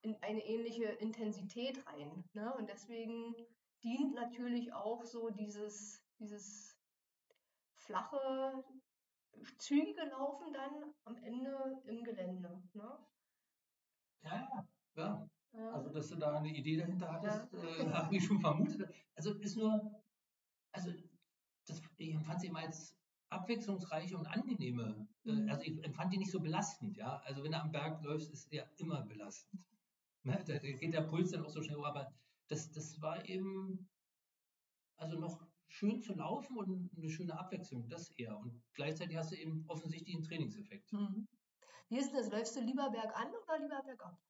[0.00, 2.24] in eine ähnliche Intensität rein.
[2.32, 2.52] Ne?
[2.54, 3.34] Und deswegen
[3.82, 6.76] dient natürlich auch so dieses, dieses
[7.76, 8.64] flache
[9.58, 12.62] zügige Laufen dann am Ende im Gelände.
[12.74, 12.98] Ne?
[14.22, 14.48] Ja,
[14.96, 15.72] ja, Ja.
[15.72, 17.76] Also, dass du da eine Idee dahinter hattest, Ja.
[17.78, 18.92] äh, habe ich schon vermutet.
[19.14, 20.02] Also, ist nur,
[20.72, 20.92] also,
[21.66, 22.96] das, ich empfand sie immer als
[23.30, 25.08] abwechslungsreiche und angenehme.
[25.24, 25.48] Äh, Mhm.
[25.48, 27.18] also, ich empfand die nicht so belastend, ja.
[27.24, 29.64] Also, wenn du am Berg läufst, ist ja immer belastend.
[30.24, 30.42] Ne?
[30.46, 32.12] Da geht der Puls dann auch so schnell hoch, aber
[32.48, 33.88] das, das war eben,
[34.96, 38.36] also noch schön zu laufen und eine schöne Abwechslung, das eher.
[38.38, 40.92] Und gleichzeitig hast du eben offensichtlich einen Trainingseffekt.
[40.92, 41.26] Mhm.
[41.88, 42.30] Wie ist das?
[42.30, 44.20] Läufst du lieber bergan oder lieber bergab?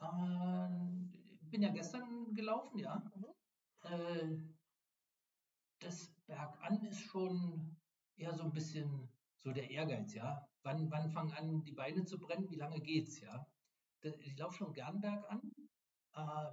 [0.00, 1.12] Ähm,
[1.50, 3.02] bin ja gestern gelaufen, ja.
[3.14, 3.24] Mhm.
[3.82, 4.54] Äh,
[5.80, 7.76] das Bergan ist schon
[8.16, 10.46] eher so ein bisschen so der Ehrgeiz, ja.
[10.62, 12.50] Wann, wann fangen an, die Beine zu brennen?
[12.50, 13.46] Wie lange geht's, ja?
[14.00, 15.52] Ich laufe schon gern bergan.
[16.14, 16.46] Äh,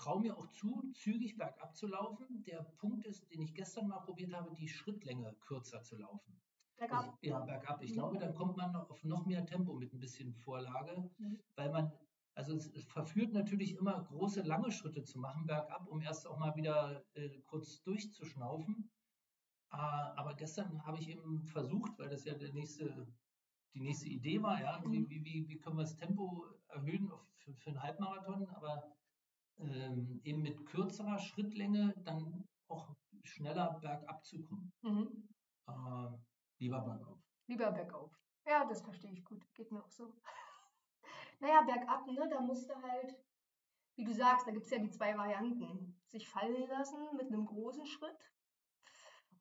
[0.00, 2.42] traue mir auch zu, zügig bergab zu laufen.
[2.44, 6.40] Der Punkt ist, den ich gestern mal probiert habe, die Schrittlänge kürzer zu laufen.
[6.78, 7.18] Bergab.
[7.20, 7.82] Ich, ja, bergab.
[7.82, 7.94] Ich Mhm.
[7.94, 11.38] glaube, dann kommt man auf noch mehr Tempo mit ein bisschen Vorlage, Mhm.
[11.54, 11.92] weil man,
[12.34, 16.56] also es, verführt natürlich immer große, lange Schritte zu machen bergab, um erst auch mal
[16.56, 18.90] wieder äh, kurz durchzuschnaufen.
[19.72, 23.06] Äh, aber gestern habe ich eben versucht, weil das ja der nächste,
[23.74, 25.08] die nächste Idee war, ja, wie, Mhm.
[25.10, 28.90] wie, wie, wie können wir das Tempo erhöhen auf, für, für einen Halbmarathon, aber
[29.60, 34.72] ähm, eben mit kürzerer Schrittlänge dann auch schneller bergab zu kommen.
[34.82, 35.28] Mhm.
[35.66, 36.16] Äh,
[36.58, 37.18] lieber bergauf.
[37.46, 38.12] Lieber bergauf.
[38.46, 39.44] Ja, das verstehe ich gut.
[39.54, 40.14] Geht mir auch so.
[41.42, 43.16] Naja, bergab, ne, da musst du halt,
[43.96, 45.98] wie du sagst, da gibt es ja die zwei Varianten.
[46.08, 48.30] Sich fallen lassen mit einem großen Schritt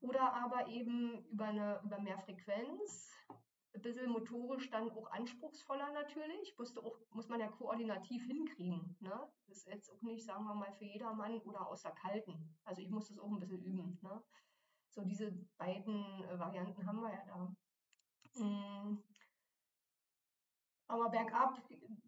[0.02, 3.12] oder aber eben über, eine, über mehr Frequenz.
[3.72, 6.56] Ein bisschen motorisch dann auch anspruchsvoller natürlich.
[6.58, 8.98] Musst du auch, muss man ja koordinativ hinkriegen.
[9.00, 9.30] Ne?
[9.48, 12.58] Das ist jetzt auch nicht, sagen wir mal, für jedermann oder aus der Kalten.
[12.64, 14.00] Also ich muss das auch ein bisschen üben.
[14.02, 14.24] Ne?
[14.90, 18.44] So diese beiden äh, Varianten haben wir ja da.
[18.44, 19.04] Mm.
[20.88, 21.62] Aber bergab,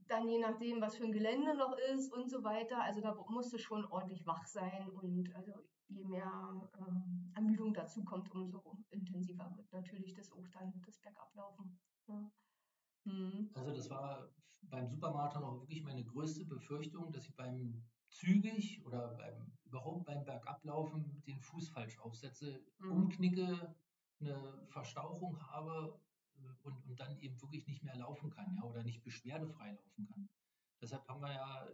[0.08, 3.54] dann je nachdem, was für ein Gelände noch ist und so weiter, also da musst
[3.54, 5.54] du schon ordentlich wach sein und also
[5.92, 11.80] je mehr ähm, Ermüdung dazu kommt, umso intensiver wird natürlich das auch dann das Bergablaufen.
[12.08, 12.32] Ja.
[13.06, 13.50] Mhm.
[13.54, 14.30] Also das war
[14.64, 20.24] beim Supermarathon auch wirklich meine größte Befürchtung, dass ich beim zügig oder beim überhaupt beim
[20.26, 22.92] Bergablaufen den Fuß falsch aufsetze, Mhm.
[22.92, 23.76] umknicke,
[24.20, 26.00] eine Verstauchung habe
[26.36, 30.06] äh, und, und dann eben wirklich nicht mehr laufen kann, ja, oder nicht beschwerdefrei laufen
[30.06, 30.30] kann.
[30.80, 31.68] Deshalb haben wir ja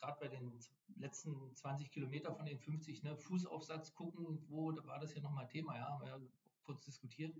[0.00, 0.58] gerade bei den
[0.96, 5.48] letzten 20 Kilometer von den 50, ne, Fußaufsatz gucken, wo, da war das ja nochmal
[5.48, 6.20] Thema, ja, haben wir ja
[6.62, 7.36] kurz diskutiert.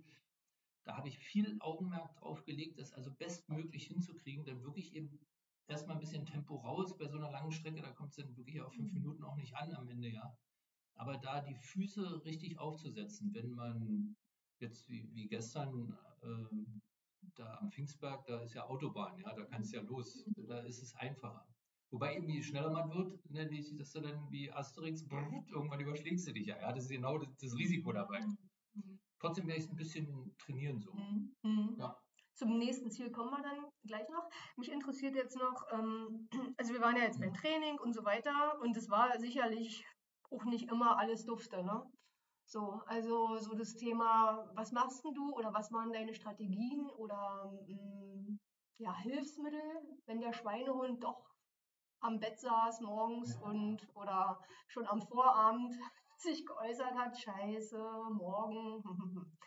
[0.83, 5.19] Da habe ich viel Augenmerk drauf gelegt, das also bestmöglich hinzukriegen, dann wirklich eben
[5.67, 8.61] erstmal ein bisschen Tempo raus bei so einer langen Strecke, da kommt es dann wirklich
[8.61, 8.93] auf fünf Mhm.
[8.99, 10.35] Minuten auch nicht an am Ende, ja.
[10.95, 14.15] Aber da die Füße richtig aufzusetzen, wenn man
[14.59, 16.81] jetzt wie, wie gestern ähm,
[17.35, 20.81] da am Pfingstberg, da ist ja Autobahn, ja, da kannst du ja los, da ist
[20.81, 21.47] es einfacher.
[21.91, 26.27] Wobei eben, je schneller man wird, ne, dass du dann wie Asterix, brrrt, irgendwann überschlägst
[26.27, 28.19] du dich ja, ja, das ist genau das, das Risiko dabei.
[28.73, 28.99] Mhm.
[29.19, 30.93] Trotzdem werde ich es ein bisschen trainieren so.
[30.93, 31.35] Mhm.
[31.43, 31.75] Mhm.
[31.79, 31.97] Ja.
[32.35, 34.29] Zum nächsten Ziel kommen wir dann gleich noch.
[34.55, 38.59] Mich interessiert jetzt noch, ähm, also wir waren ja jetzt beim Training und so weiter
[38.61, 39.83] und es war sicherlich
[40.29, 41.83] auch nicht immer alles dufte, ne?
[42.45, 47.51] So, also so das Thema, was machst denn du oder was waren deine Strategien oder
[47.67, 48.39] ähm,
[48.77, 49.61] ja, Hilfsmittel,
[50.05, 51.29] wenn der Schweinehund doch
[52.01, 53.41] am Bett saß morgens Ja.
[53.41, 55.73] und oder schon am Vorabend
[56.17, 57.77] sich geäußert hat, scheiße,
[58.13, 58.83] morgen.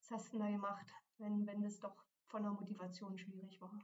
[0.00, 3.78] Was hast du denn da gemacht, wenn, wenn das doch von der Motivation schwierig war?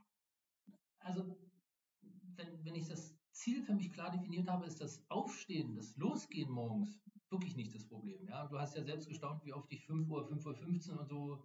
[0.99, 1.37] Also,
[2.35, 6.49] wenn, wenn ich das Ziel für mich klar definiert habe, ist das Aufstehen, das Losgehen
[6.49, 8.25] morgens wirklich nicht das Problem.
[8.27, 8.47] Ja?
[8.47, 11.43] Du hast ja selbst gestaunt, wie oft ich 5 Uhr, 5.15 Uhr und so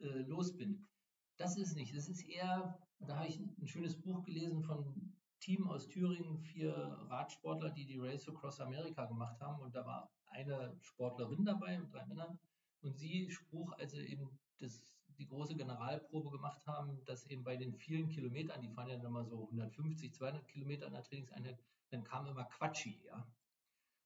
[0.00, 0.88] äh, los bin.
[1.36, 1.94] Das ist nicht.
[1.94, 5.07] Das ist eher, da habe ich ein schönes Buch gelesen von
[5.40, 6.72] Team aus Thüringen, vier
[7.08, 9.62] Radsportler, die die Race Across America gemacht haben.
[9.62, 12.38] Und da war eine Sportlerin dabei und drei Männer.
[12.80, 14.82] Und sie spruch, als sie eben das,
[15.18, 19.24] die große Generalprobe gemacht haben, dass eben bei den vielen Kilometern, die fahren ja immer
[19.24, 21.58] so 150, 200 Kilometer in der Trainingseinheit,
[21.90, 23.26] dann kam immer Quatschi, ja.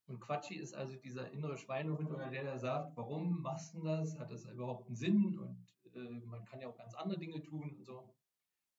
[0.06, 4.18] Und Quatschi ist also dieser innere Schweinehund oder der, der sagt, warum machst du das?
[4.18, 5.38] Hat das überhaupt einen Sinn?
[5.38, 5.64] Und
[5.94, 8.14] äh, man kann ja auch ganz andere Dinge tun und so.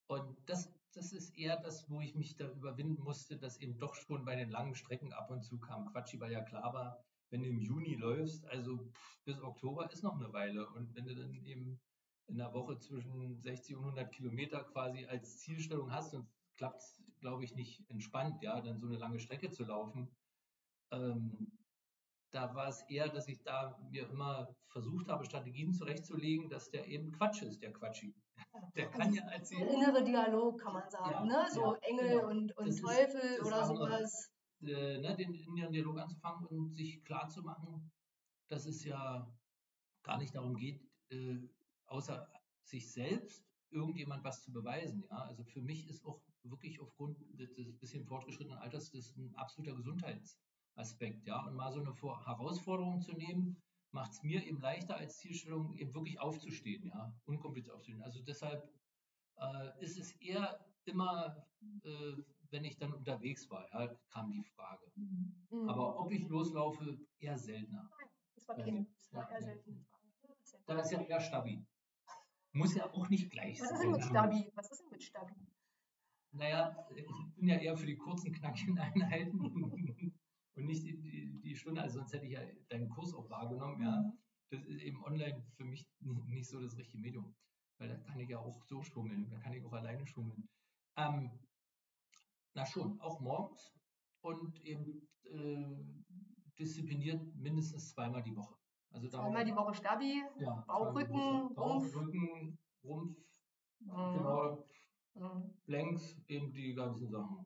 [0.08, 3.96] Und das, das ist eher das, wo ich mich da überwinden musste, dass eben doch
[3.96, 7.42] schon bei den langen Strecken ab und zu kam Quatschi, weil ja klar war, wenn
[7.42, 8.92] du im Juni läufst, also
[9.26, 10.70] bis Oktober ist noch eine Weile.
[10.70, 11.82] Und wenn du dann eben
[12.28, 17.02] in der Woche zwischen 60 und 100 Kilometer quasi als Zielstellung hast, und klappt es,
[17.20, 20.16] glaube ich, nicht entspannt, ja, dann so eine lange Strecke zu laufen,
[20.92, 21.53] ähm,
[22.34, 26.88] da war es eher, dass ich da mir immer versucht habe, Strategien zurechtzulegen, dass der
[26.88, 28.14] eben Quatsch ist, der Quatschi.
[28.76, 29.68] Der kann ja erzählen.
[29.68, 31.46] Der innere Dialog, kann man sagen, Ja, ne?
[31.52, 32.30] So ja, Engel genau.
[32.30, 34.32] und, und Das ist Teufel das oder sowas.
[34.62, 37.92] Äh, ne, den inneren Dialog anzufangen und sich klar zu machen,
[38.50, 39.32] dass es ja
[40.02, 41.38] gar nicht darum geht, äh,
[41.86, 42.28] außer
[42.64, 45.06] sich selbst irgendjemand was zu beweisen.
[45.10, 45.18] Ja?
[45.18, 49.76] Also für mich ist auch wirklich aufgrund des, des bisschen fortgeschrittenen Alters das ein absoluter
[50.74, 51.26] Gesundheitsaspekt.
[51.28, 51.46] Ja?
[51.46, 55.76] Und mal so eine Vor Herausforderung zu nehmen, macht es mir eben leichter als Zielstellung,
[55.76, 58.02] eben wirklich aufzustehen, ja, unkompliziert aufzustehen.
[58.04, 58.68] Also deshalb
[59.38, 61.46] äh, ist es eher immer,
[61.84, 62.14] äh,
[62.50, 64.92] wenn ich dann unterwegs war, ja, kam die Frage.
[64.96, 65.70] Mhm.
[65.70, 67.90] Aber ob ich loslaufe, eher seltener.
[68.36, 69.86] das war Ja, keine, das war ja, eher selten.
[70.66, 71.66] Da ist ja eher stabil.
[72.52, 73.76] Muss ja auch nicht gleich Was sein.
[73.78, 74.52] ist denn mit Stabi?
[74.56, 75.34] Was ist denn mit Stabi?
[76.32, 77.06] Naja, ich
[77.36, 79.40] bin ja eher für die kurzen, knackigen Einheiten
[80.56, 81.82] und nicht die, die, die Stunde.
[81.82, 83.82] Also sonst hätte ich ja deinen Kurs auch wahrgenommen.
[83.82, 84.12] Ja.
[84.52, 87.36] Das ist eben online für mich ni- nicht so das richtige Medium.
[87.80, 90.48] Weil da kann ich ja auch so schummeln, da kann ich auch alleine schummeln.
[90.96, 91.32] Ähm,
[92.54, 93.74] na schon, auch morgens
[94.22, 95.76] und eben äh,
[96.60, 98.56] diszipliniert mindestens zweimal die Woche.
[98.92, 100.22] Also Einmal die Woche Stabi.
[100.38, 101.54] ja, Bauchrücken, zweimal die Woche.
[101.56, 101.96] Bauch, Rumpf.
[101.96, 103.18] Rücken, Rumpf,
[103.80, 104.14] Mhm.
[104.14, 104.68] genau,
[105.16, 105.54] Mhm.
[105.66, 107.46] Blanks, eben die ganzen Sachen.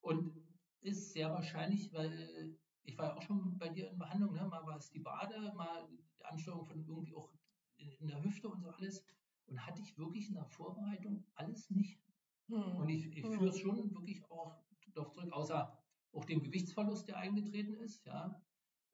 [0.00, 0.47] Und
[0.80, 4.46] ist sehr wahrscheinlich, weil ich war ja auch schon bei dir in Behandlung, ne?
[4.46, 7.32] mal war es die Bade, mal die Ansteuerung von irgendwie auch
[7.76, 9.04] in, der Hüfte und so alles.
[9.46, 12.02] Und hatte ich wirklich in der Vorbereitung alles nicht.
[12.48, 12.76] Mhm.
[12.76, 13.32] Und ich, ich Mhm.
[13.32, 14.62] führe es schon wirklich auch
[14.94, 15.78] darauf zurück, außer
[16.12, 18.42] auch dem Gewichtsverlust, der eingetreten ist, ja.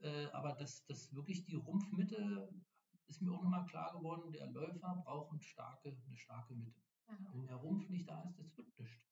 [0.01, 2.49] Äh, aber das, das wirklich die Rumpfmitte
[3.07, 6.83] ist mir auch nochmal klar geworden, der Läufer braucht eine starke, eine starke Mitte.
[7.09, 7.33] Ja.
[7.33, 9.09] Wenn der Rumpf nicht da ist, das wird nichts.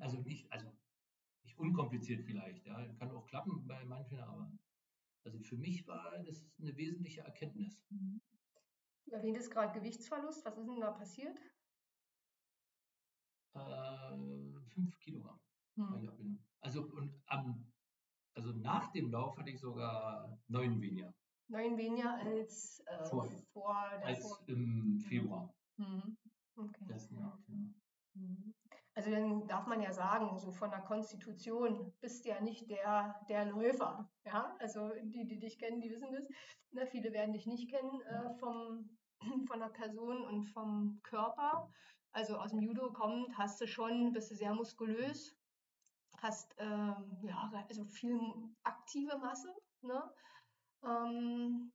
[0.00, 0.72] Also nicht, also
[1.46, 2.84] nicht unkompliziert vielleicht, ja.
[2.94, 4.50] Kann auch klappen bei manchen, aber
[5.24, 7.84] also für mich war das eine wesentliche Erkenntnis.
[9.06, 10.44] Du erwähntest gerade Gewichtsverlust.
[10.44, 11.38] Was ist denn da passiert?
[13.54, 14.18] Äh,
[14.74, 15.38] fünf Kilogramm.
[15.76, 15.84] Mhm.
[16.08, 16.38] Abnehmung.
[16.60, 17.72] Also und am,
[18.34, 21.14] also nach dem Lauf hatte ich sogar neun weniger
[21.48, 24.48] Neun weniger als äh, Vor- vor, als davor.
[24.48, 26.16] im Februar Mhm.
[26.56, 26.84] Okay.
[26.88, 27.46] letzten Jahres.
[27.48, 27.54] Ja.
[28.14, 28.54] Mhm.
[28.94, 33.44] Also dann darf man ja sagen, so von der Konstitution bist ja nicht der, der
[33.44, 34.08] Läufer.
[34.24, 36.26] Ja, also die, die dich kennen, die wissen das.
[36.70, 38.88] Ne, viele werden dich nicht kennen äh, vom,
[39.46, 41.70] von der Person und vom Körper.
[42.12, 45.36] Also aus dem Judo kommend hast du schon, bist du sehr muskulös,
[46.22, 48.18] hast ähm, ja also viel
[48.62, 49.54] aktive Masse.
[49.82, 50.10] Ne?
[50.84, 51.70] Ähm,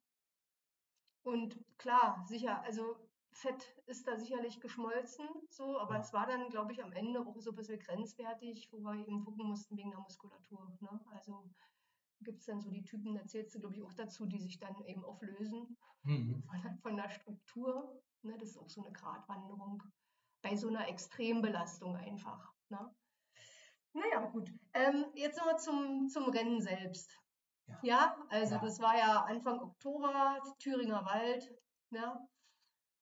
[1.23, 2.95] und klar, sicher, also
[3.41, 5.99] Fett ist da sicherlich geschmolzen, so, aber Ja.
[6.01, 9.23] es war dann, glaube ich, am Ende auch so ein bisschen grenzwertig, wo wir eben
[9.25, 10.77] gucken mussten wegen der Muskulatur.
[10.79, 11.01] Ne?
[11.11, 11.49] Also
[12.21, 14.59] gibt es dann so die Typen, da zählst du, glaube ich, auch dazu, die sich
[14.59, 16.43] dann eben auflösen Mhm.
[16.43, 18.01] von der, von der Struktur.
[18.21, 18.37] Ne?
[18.37, 19.81] Das ist auch so eine Gratwanderung
[20.43, 22.53] bei so einer Extrembelastung einfach.
[22.69, 22.95] Ne?
[23.93, 24.51] Naja, gut.
[24.73, 27.17] Ähm, jetzt nochmal zum, zum Rennen selbst.
[27.67, 27.79] Ja.
[27.83, 28.61] Ja, also Ja.
[28.61, 31.55] das war ja Anfang Oktober, Thüringer Wald,
[31.89, 32.27] ne?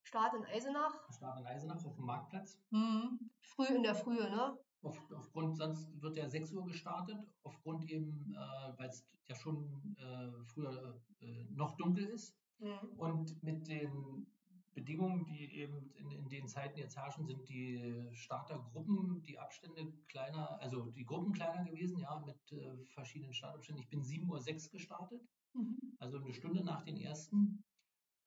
[0.10, 0.96] Start in Eisenach.
[1.12, 2.58] Start in Eisenach auf dem Marktplatz.
[2.72, 3.30] Mhm.
[3.42, 4.58] Früh in der Frühe, ne?
[4.82, 9.96] Auf, aufgrund, sonst wird ja 6 Uhr gestartet, aufgrund eben, äh, weil es ja schon
[10.00, 12.36] äh, früher äh, noch dunkel ist.
[12.58, 12.90] Mhm.
[12.98, 14.26] Und mit den
[14.74, 20.60] Bedingungen, die eben in, in den Zeiten jetzt herrschen, sind die Startergruppen, die Abstände kleiner,
[20.60, 23.84] also die Gruppen kleiner gewesen, ja, mit äh, verschiedenen Startabständen.
[23.84, 25.22] Ich bin 7.06 Uhr gestartet,
[25.54, 25.96] Mhm.
[26.00, 27.64] also eine Stunde nach den ersten.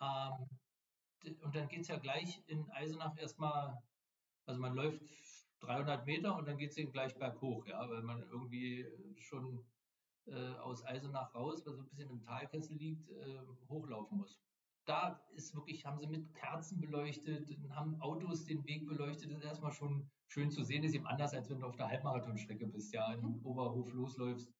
[0.00, 0.48] Ähm,
[1.42, 3.82] und dann geht es ja gleich in Eisenach erstmal,
[4.46, 5.02] also man läuft
[5.60, 8.86] 300 Meter und dann geht es eben gleich berghoch, ja, weil man irgendwie
[9.18, 9.64] schon
[10.26, 14.40] äh, aus Eisenach raus, was so ein bisschen im Talkessel liegt, äh, hochlaufen muss.
[14.84, 19.30] Da ist wirklich, haben sie mit Kerzen beleuchtet, haben Autos den Weg beleuchtet.
[19.30, 20.82] Das ist erstmal schon schön zu sehen.
[20.82, 24.52] Das ist eben anders, als wenn du auf der Halbmarathonstrecke bist, ja, in Oberhof losläufst.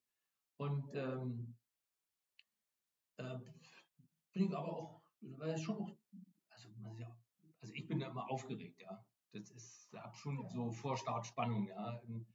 [0.57, 1.55] Und ähm,
[3.17, 3.37] äh,
[4.33, 5.97] bin ich aber auch, weil es schon auch,
[6.49, 7.17] also, man ist ja,
[7.61, 9.05] also ich bin da immer aufgeregt, ja.
[9.31, 11.95] Das ist, habe schon so Vorstartspannung, ja.
[12.07, 12.27] Und,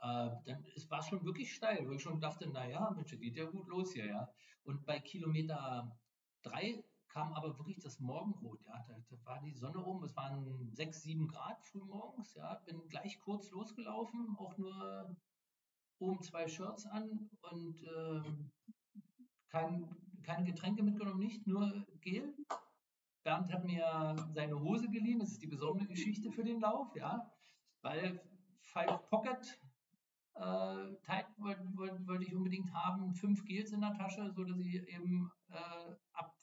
[0.00, 3.44] äh, dann es war schon wirklich steil, wo ich schon dachte, naja, Mensch, geht ja
[3.44, 4.28] gut los hier, ja.
[4.64, 5.98] Und bei Kilometer
[6.42, 8.84] drei kam aber wirklich das Morgenrot, ja.
[8.88, 12.54] Da, da war die Sonne oben, es waren sechs, sieben Grad früh morgens, ja.
[12.66, 15.16] Bin gleich kurz losgelaufen, auch nur
[15.98, 18.50] oben zwei Shirts an und ähm,
[19.48, 22.34] kein, keine Getränke mitgenommen, nicht, nur Gel.
[23.24, 27.30] Bernd hat mir seine Hose geliehen, das ist die besondere Geschichte für den Lauf, ja,
[27.82, 28.20] weil
[28.60, 29.60] Five Pocket
[30.34, 34.58] äh, Tide wollte wollt, wollt ich unbedingt haben, fünf Gels in der Tasche, so dass
[34.58, 36.34] ich eben äh, ab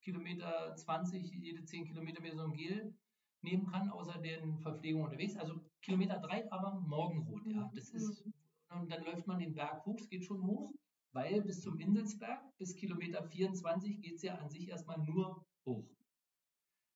[0.00, 2.94] Kilometer 20 jede 10 Kilometer mehr so ein Gel
[3.42, 5.36] nehmen kann, außer den Verpflegungen unterwegs.
[5.36, 7.70] Also Kilometer drei aber morgenrot, ja.
[7.74, 8.24] Das ist,
[8.70, 10.72] und dann läuft man den Berg hoch, es geht schon hoch,
[11.12, 15.93] weil bis zum Inselsberg, bis Kilometer 24 geht es ja an sich erstmal nur hoch.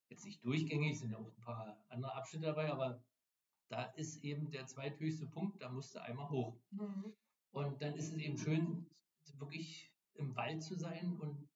[0.09, 3.03] Jetzt nicht durchgängig, sind ja auch ein paar andere Abschnitte dabei, aber
[3.68, 6.59] da ist eben der zweithöchste Punkt, da musste einmal hoch.
[6.71, 7.14] Mhm.
[7.51, 8.87] Und dann ist es eben schön,
[9.35, 11.49] wirklich im Wald zu sein und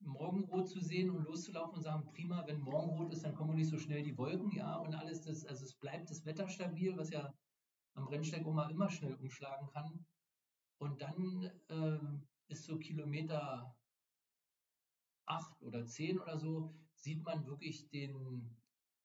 [0.00, 3.78] Morgenrot zu sehen und loszulaufen und sagen, prima, wenn Morgenrot ist, dann kommen nicht so
[3.78, 7.32] schnell die Wolken, ja, und alles das, also es bleibt das Wetter stabil, was ja
[7.94, 10.06] am Rennsteig immer, immer schnell umschlagen kann.
[10.78, 13.74] Und dann ähm, ist so Kilometer
[15.24, 16.74] acht oder zehn oder so,
[17.06, 18.50] sieht man wirklich den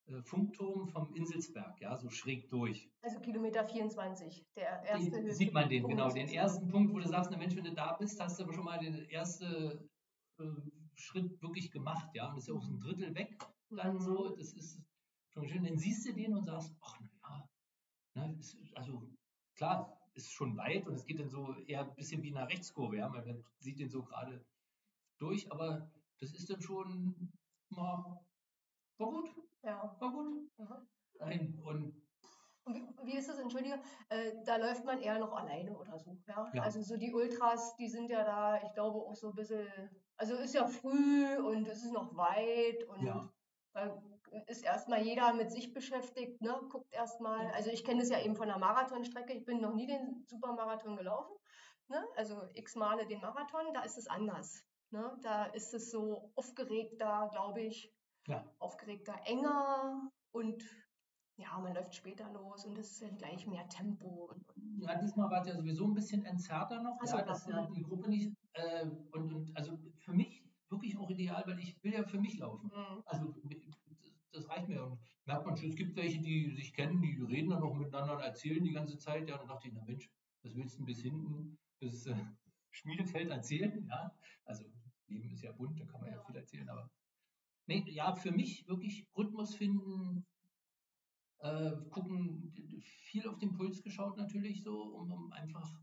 [0.08, 2.90] äh, Funkturm vom Inselsberg, ja, so schräg durch.
[3.04, 5.12] Also Kilometer 24, der erste.
[5.12, 7.64] Den, sieht man den, Punkt genau, den ersten Punkt, wo du sagst, na Mensch, wenn
[7.64, 9.88] du da bist, hast du aber schon mal den ersten
[10.40, 10.46] äh,
[10.96, 13.38] Schritt wirklich gemacht, ja, und das ist ja auch ein Drittel weg,
[13.70, 14.02] dann mhm.
[14.02, 14.82] so, das ist
[15.34, 17.00] schon schön, dann siehst du den und sagst, ach,
[18.16, 18.40] naja, ne,
[18.74, 19.08] also
[19.56, 22.98] klar, ist schon weit und es geht dann so eher ein bisschen wie eine Rechtskurve,
[22.98, 24.44] ja, man sieht den so gerade
[25.20, 27.32] durch, aber das ist dann schon
[27.72, 28.24] mal,
[28.98, 29.30] war gut,
[29.64, 29.96] ja.
[30.00, 30.50] war gut.
[30.58, 30.88] Mhm.
[31.20, 32.02] Nein, und
[33.04, 33.80] wie ist das, entschuldige,
[34.10, 36.50] äh, da läuft man eher noch alleine oder so, ja?
[36.54, 36.62] ja?
[36.62, 39.68] Also so die Ultras, die sind ja da, ich glaube, auch so ein bisschen,
[40.18, 43.32] also ist ja früh und es ist noch weit und ja.
[43.74, 44.02] da
[44.48, 46.58] ist erstmal jeder mit sich beschäftigt, ne?
[46.70, 49.88] Guckt erstmal, also ich kenne das ja eben von der Marathonstrecke, ich bin noch nie
[49.88, 51.36] den Supermarathon gelaufen,
[51.88, 52.06] ne?
[52.16, 54.64] Also x Male den Marathon, da ist es anders.
[54.92, 55.18] Ne?
[55.22, 57.94] Da ist es so aufgeregter, glaube ich,
[58.28, 58.46] ja.
[58.60, 60.64] aufgeregter, enger und
[61.38, 64.30] ja, man läuft später los und es ist dann gleich mehr Tempo.
[64.32, 67.00] Und, und ja, diesmal war es ja sowieso ein bisschen entzerrter noch.
[67.00, 68.32] Also ja, das ja die Gruppe nicht.
[68.54, 72.38] Äh, und, und also für mich wirklich auch ideal, weil ich will ja für mich
[72.38, 72.68] laufen.
[72.68, 73.02] Mhm.
[73.06, 73.34] Also
[74.32, 74.84] das reicht mir.
[74.86, 78.18] Und merkt man schon, es gibt welche, die sich kennen, die reden dann auch miteinander
[78.18, 79.28] und erzählen die ganze Zeit.
[79.28, 80.10] Ja, und dann dachte ich, na Mensch,
[80.44, 82.16] was willst du denn bis hinten, bis äh,
[82.70, 83.88] Schmiedefeld erzählen?
[83.90, 84.66] Ja, also
[85.12, 86.90] Leben ist ja bunt, da kann man ja viel erzählen, aber
[87.68, 90.26] nee, ja, für mich wirklich Rhythmus finden,
[91.40, 95.82] äh, gucken, viel auf den Puls geschaut natürlich so, um, um einfach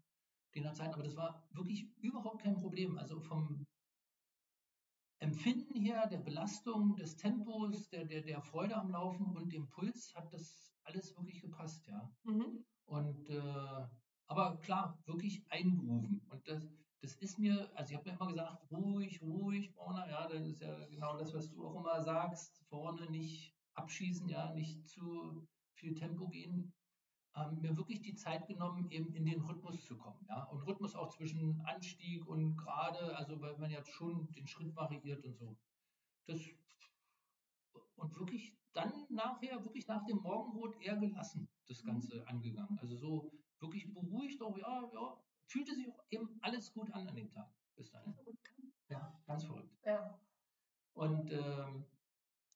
[0.55, 2.99] den Zeit, aber das war wirklich überhaupt kein Problem.
[2.99, 3.67] Also vom
[5.21, 10.15] Empfinden her, der Belastung, des Tempos, der, der, der Freude am Laufen und dem Puls
[10.15, 12.11] hat das alles wirklich gepasst, ja.
[12.25, 12.65] Mhm.
[12.85, 13.87] Und äh,
[14.29, 16.21] aber klar, wirklich eingerufen.
[16.29, 16.63] Und das,
[17.01, 20.61] das ist mir, also ich habe mir immer gesagt, ruhig, ruhig, vorne, ja, das ist
[20.61, 25.95] ja genau das, was du auch immer sagst, vorne nicht abschießen, ja, nicht zu viel
[25.95, 26.73] Tempo gehen.
[27.37, 30.97] Ähm, mir wirklich die Zeit genommen, eben in den Rhythmus zu kommen, ja, und Rhythmus
[30.97, 35.57] auch zwischen Anstieg und gerade, also weil man jetzt schon den Schritt variiert und so.
[36.27, 36.41] Das
[37.97, 41.89] und wirklich dann nachher, wirklich nach dem Morgenrot eher gelassen, das mhm.
[41.89, 42.79] Ganze angegangen.
[42.81, 45.17] Also so wirklich beruhigt auch, ja, ja,
[45.49, 48.15] fühlte sich auch eben alles gut an an dem Tag bis dahin.
[48.89, 49.77] Ja, ganz verrückt.
[49.85, 50.19] Ja.
[50.95, 51.85] Und ähm,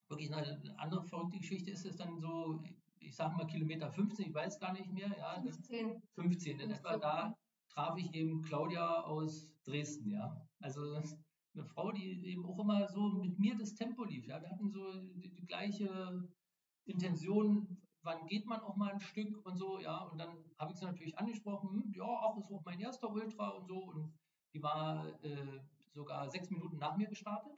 [0.09, 2.63] wirklich eine andere verrückte Geschichte ist es dann so,
[2.99, 5.41] ich sage mal Kilometer 15, ich weiß gar nicht mehr, ja.
[5.41, 6.03] 15.
[6.15, 6.71] 15 in 15.
[6.71, 10.47] etwa, da traf ich eben Claudia aus Dresden, ja.
[10.61, 10.95] Also
[11.55, 14.41] eine Frau, die eben auch immer so mit mir das Tempo lief, ja.
[14.41, 16.29] Wir hatten so die, die gleiche
[16.85, 19.99] Intention, wann geht man auch mal ein Stück und so, ja.
[20.05, 23.49] Und dann habe ich sie natürlich angesprochen, hm, ja, auch ist auch mein erster Ultra
[23.51, 23.85] und so.
[23.85, 24.13] Und
[24.55, 25.61] die war äh,
[25.93, 27.53] sogar sechs Minuten nach mir gestartet.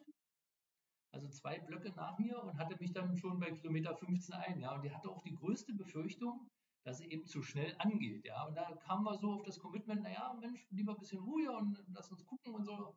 [1.12, 4.74] Also zwei Blöcke nach mir und hatte mich dann schon bei Kilometer 15 ein, ja.
[4.74, 6.48] Und die hatte auch die größte Befürchtung,
[6.84, 8.44] dass sie eben zu schnell angeht, ja.
[8.46, 11.82] Und da kamen wir so auf das Commitment, naja, Mensch, lieber ein bisschen ruhiger und
[11.92, 12.96] lass uns gucken und so.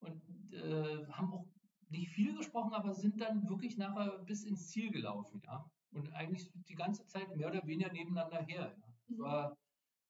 [0.00, 1.46] Und äh, haben auch
[1.90, 6.50] nicht viel gesprochen, aber sind dann wirklich nachher bis ins Ziel gelaufen, ja und eigentlich
[6.68, 8.74] die ganze Zeit mehr oder weniger nebeneinander her.
[8.76, 8.86] Ja.
[9.08, 9.22] Das mhm.
[9.22, 9.56] war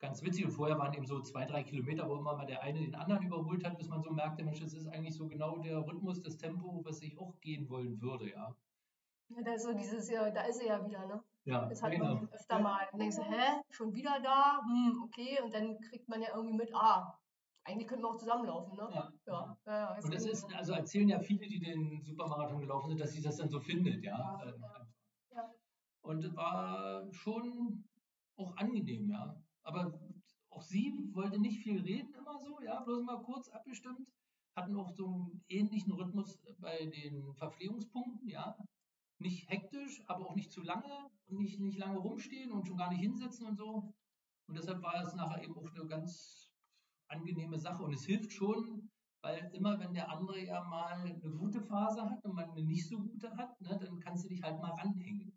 [0.00, 2.80] ganz witzig und vorher waren eben so zwei, drei Kilometer, wo immer mal der eine
[2.80, 5.78] den anderen überholt hat, bis man so merkte, Mensch, das ist eigentlich so genau der
[5.86, 8.54] Rhythmus, das Tempo, was ich auch gehen wollen würde, ja.
[9.28, 11.22] Ja, da ist so dieses, ja, da ist er ja wieder, ne?
[11.44, 12.14] Ja, das hat genau.
[12.14, 12.88] man öfter mal.
[12.92, 14.60] Und denkst du, hä, schon wieder da?
[14.64, 15.38] Hm, okay.
[15.42, 17.16] Und dann kriegt man ja irgendwie mit, ah,
[17.64, 18.88] eigentlich könnten wir auch zusammenlaufen, ne?
[18.92, 19.12] Ja.
[19.26, 19.56] ja.
[19.66, 23.12] ja, ja und das ist, also erzählen ja viele, die den Supermarathon gelaufen sind, dass
[23.12, 24.18] sich das dann so findet, ja.
[24.18, 24.79] ja, äh, ja.
[26.02, 27.84] Und es war schon
[28.36, 29.36] auch angenehm, ja.
[29.62, 30.00] Aber
[30.50, 34.08] auch sie wollte nicht viel reden, immer so, ja, bloß mal kurz abgestimmt.
[34.56, 38.56] Hatten auch so einen ähnlichen Rhythmus bei den Verpflegungspunkten, ja.
[39.18, 42.90] Nicht hektisch, aber auch nicht zu lange und nicht, nicht lange rumstehen und schon gar
[42.90, 43.94] nicht hinsetzen und so.
[44.48, 46.50] Und deshalb war es nachher eben auch eine ganz
[47.08, 47.82] angenehme Sache.
[47.82, 48.90] Und es hilft schon,
[49.22, 52.88] weil immer wenn der andere ja mal eine gute Phase hat und man eine nicht
[52.88, 55.32] so gute hat, ne, dann kannst du dich halt mal ranhängen.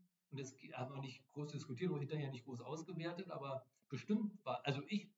[0.83, 4.81] Und haben wir nicht groß diskutiert oder hinterher nicht groß ausgewertet, aber bestimmt war, also
[4.87, 5.09] ich,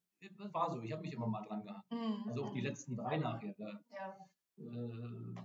[0.51, 1.91] war so, ich habe mich immer mal dran gehabt.
[1.91, 2.25] Mhm.
[2.27, 3.53] Also auch die letzten drei nachher.
[3.57, 4.27] Da, ja.
[4.57, 5.35] äh,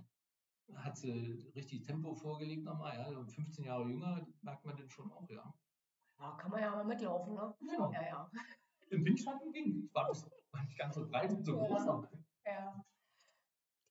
[0.75, 5.29] hat sie richtig Tempo vorgelegt nochmal, ja, 15 Jahre jünger, merkt man den schon auch,
[5.29, 5.53] ja.
[6.19, 7.55] Ja, kann man ja mal mitlaufen, ne?
[7.61, 8.01] Ja, ja.
[8.01, 8.31] ja.
[8.89, 10.07] Im Windschatten ging, war,
[10.51, 11.67] war nicht ganz so breit und so ja.
[11.67, 11.85] groß.
[11.85, 12.07] Noch.
[12.45, 12.85] Ja.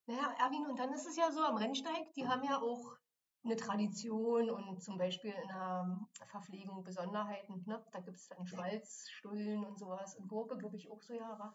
[0.07, 2.97] Naja, Erwin, und dann ist es ja so, am Rennsteig, die haben ja auch
[3.43, 7.62] eine Tradition und zum Beispiel in der Verpflegung Besonderheiten.
[7.66, 7.82] Ne?
[7.93, 11.55] Da gibt es dann Schmalzstullen und sowas und Gurke, glaube ich, auch so ja.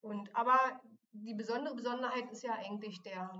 [0.00, 0.80] Und, aber
[1.12, 3.30] die besondere Besonderheit ist ja eigentlich der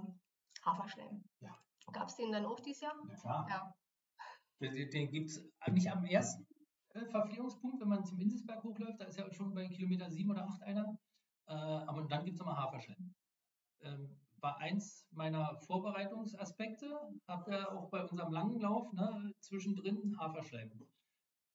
[0.64, 1.24] Haferschleim.
[1.40, 1.58] Ja.
[1.92, 2.94] Gab es den dann auch dieses Jahr?
[3.08, 3.46] Ja, klar.
[3.48, 3.74] Ja.
[4.60, 6.46] Den, den gibt es nicht am ersten
[6.90, 9.00] äh, Verpflegungspunkt, wenn man zum Inselsberg hochläuft.
[9.00, 10.98] Da ist ja schon bei Kilometer sieben oder acht einer.
[11.46, 13.14] Äh, aber dann gibt es nochmal Haferschleim.
[13.80, 16.86] Ähm, war eins meiner Vorbereitungsaspekte.
[17.26, 20.70] Habe ja auch bei unserem langen Lauf ne, zwischendrin Haferschleim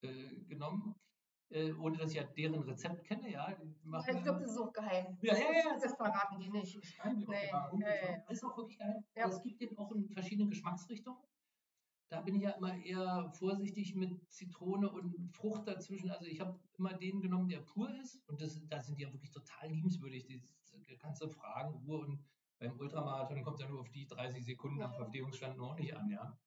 [0.01, 0.95] äh, genommen.
[1.49, 3.47] Äh, ohne dass ich ja deren Rezept kenne, ja.
[3.51, 5.15] ich glaube, das ist auch geheim.
[5.21, 5.79] Ja, ja, ja.
[5.79, 6.75] Das verraten die nicht.
[6.75, 9.03] Das nee, nee, ja, ist auch wirklich geheim.
[9.15, 9.27] Ja.
[9.27, 11.21] Es gibt den auch in verschiedenen Geschmacksrichtungen.
[12.09, 16.09] Da bin ich ja immer eher vorsichtig mit Zitrone und Frucht dazwischen.
[16.09, 18.21] Also ich habe immer den genommen, der pur ist.
[18.27, 20.25] Und das, da sind die ja wirklich total liebenswürdig.
[20.25, 20.41] Die
[20.97, 22.23] ganze Fragen, Ruhe und
[22.59, 26.09] beim Ultramarathon kommt es ja nur auf die 30 Sekunden am Verpflegungsstand noch nicht an,
[26.09, 26.37] ja.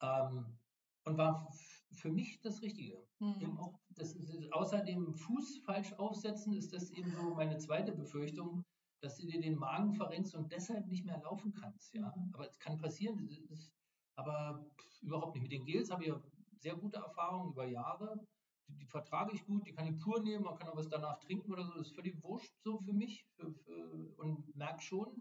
[0.00, 0.58] Ähm,
[1.04, 1.50] und war
[1.92, 3.02] für mich das Richtige.
[3.18, 3.58] Mhm.
[3.58, 4.16] Auch das,
[4.50, 8.64] außer dem Fuß falsch aufsetzen, ist das eben so meine zweite Befürchtung,
[9.00, 11.94] dass du dir den Magen verrenkst und deshalb nicht mehr laufen kannst.
[11.94, 12.12] Ja?
[12.14, 12.30] Mhm.
[12.34, 13.26] Aber es kann passieren.
[13.48, 13.72] Ist,
[14.16, 14.66] aber
[15.00, 15.42] überhaupt nicht.
[15.42, 16.20] Mit den Gels habe ich ja
[16.58, 18.26] sehr gute Erfahrungen über Jahre.
[18.68, 21.18] Die, die, vertrage ich gut, die kann ich pur nehmen, man kann auch was danach
[21.18, 21.72] trinken oder so.
[21.74, 23.26] Das ist völlig wurscht so für mich.
[23.36, 25.20] Für, für, und merke schon,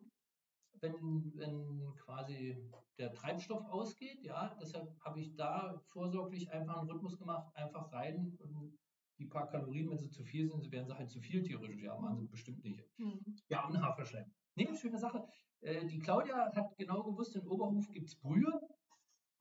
[0.81, 2.57] wenn, wenn quasi
[2.97, 8.37] der Treibstoff ausgeht, ja, deshalb habe ich da vorsorglich einfach einen Rhythmus gemacht, einfach rein
[8.39, 8.77] und
[9.17, 11.97] die paar Kalorien, wenn sie zu viel sind, werden sie halt zu viel theoretisch, ja,
[11.97, 12.83] machen sie bestimmt nicht.
[12.97, 13.37] Mhm.
[13.49, 14.31] Ja, und Haferschleim.
[14.55, 15.27] Nee, schöne Sache.
[15.61, 18.59] Äh, die Claudia hat genau gewusst, in Oberhof gibt es Brühe.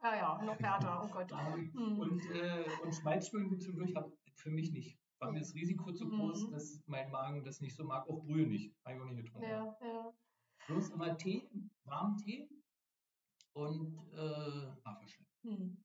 [0.03, 1.30] Ja, ja, noch härter, oh Gott.
[1.74, 1.99] mhm.
[1.99, 3.94] Und, äh, und Schmalzspülen gibt es zwischendurch,
[4.34, 4.99] für mich nicht.
[5.18, 6.51] War mir das Risiko zu groß, mhm.
[6.53, 8.74] dass mein Magen das nicht so mag, auch Brühe nicht.
[8.84, 9.49] Habe ich auch nicht getrunken.
[9.49, 10.12] Ja, ja.
[10.66, 11.49] Bloß immer Tee,
[11.84, 12.49] warmen Tee
[13.55, 15.26] und äh, Haferschleim.
[15.44, 15.84] Hm.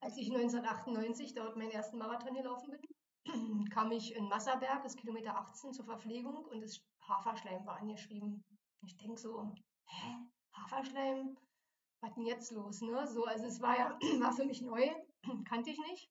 [0.00, 5.36] Als ich 1998 dort meinen ersten Marathon gelaufen bin, kam ich in Masserberg, das Kilometer
[5.36, 8.44] 18, zur Verpflegung und das Haferschleim war angeschrieben.
[8.84, 9.54] Ich denke so,
[9.86, 10.16] hä,
[10.52, 11.36] Haferschleim?
[12.02, 12.80] Was denn jetzt los?
[12.82, 13.06] Ne?
[13.06, 14.90] So, also es war ja war für mich neu,
[15.48, 16.10] kannte ich nicht.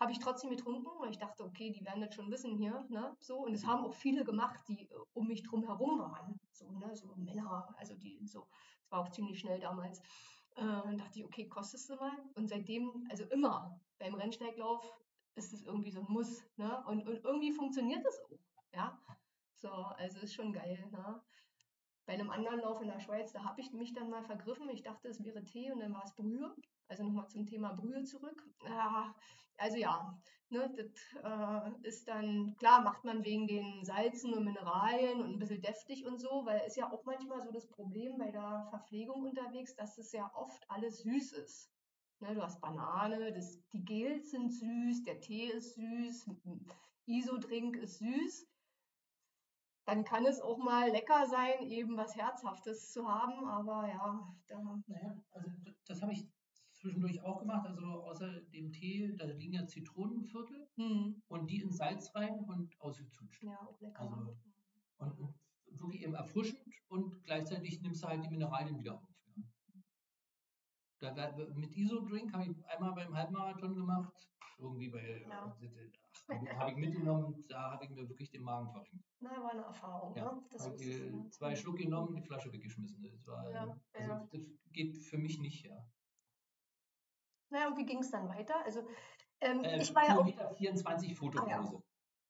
[0.00, 3.14] Habe ich trotzdem getrunken, weil ich dachte, okay, die werden das schon wissen hier, ne?
[3.20, 6.40] So, und es haben auch viele gemacht, die äh, um mich drum herum waren.
[6.52, 8.48] So, ne, so Männer, also die so,
[8.82, 10.00] es war auch ziemlich schnell damals.
[10.56, 12.12] Äh, dann dachte ich, okay, kostest du mal.
[12.34, 15.00] Und seitdem, also immer beim Rennsteiglauf
[15.36, 16.82] ist es irgendwie so ein Muss, ne?
[16.86, 18.38] Und, und irgendwie funktioniert das auch,
[18.74, 18.98] ja.
[19.54, 21.22] So, also ist schon geil, ne?
[22.06, 24.68] Bei einem anderen Lauf in der Schweiz, da habe ich mich dann mal vergriffen.
[24.70, 26.54] Ich dachte, es wäre Tee und dann war es Brühe.
[26.88, 28.42] Also nochmal zum Thema Brühe zurück.
[28.64, 29.14] Ja,
[29.60, 30.86] also ja, ne, das
[31.22, 36.06] äh, ist dann, klar, macht man wegen den Salzen und Mineralien und ein bisschen deftig
[36.06, 39.98] und so, weil ist ja auch manchmal so das Problem bei der Verpflegung unterwegs, dass
[39.98, 41.70] es ja oft alles süß ist.
[42.20, 46.30] Ne, du hast Banane, das, die Gels sind süß, der Tee ist süß,
[47.06, 48.49] Isodrink ist süß.
[49.90, 54.80] Dann kann es auch mal lecker sein, eben was Herzhaftes zu haben, aber ja, da.
[54.86, 55.50] Naja, also
[55.84, 56.28] das habe ich
[56.74, 57.66] zwischendurch auch gemacht.
[57.66, 61.20] Also außer dem Tee, da liegen ja Zitronenviertel mhm.
[61.26, 63.42] und die in Salz rein und ausgezutscht.
[63.42, 64.00] Ja, auch lecker.
[64.00, 64.38] Also,
[64.98, 65.34] und, und,
[65.80, 69.08] wirklich eben erfrischend und gleichzeitig nimmst du halt die Mineralien wieder auf.
[71.00, 71.10] Ja.
[71.10, 75.56] Da, mit Isodrink habe ich einmal beim Halbmarathon gemacht, irgendwie bei ja.
[76.30, 79.04] Habe ich mitgenommen, da habe ich mir wirklich den Magen verringt.
[79.20, 80.32] Na, war eine Erfahrung, ja.
[80.32, 80.42] ne?
[80.50, 83.02] Das ich, zwei Schluck genommen, die Flasche weggeschmissen.
[83.02, 84.40] Das war, ja, also, das
[84.72, 85.84] geht für mich nicht, ja.
[87.50, 88.64] Naja, und wie ging es dann weiter?
[88.64, 88.86] Also,
[89.40, 90.56] ähm, äh, ich war ja auch.
[90.56, 91.82] 24 Fotopause.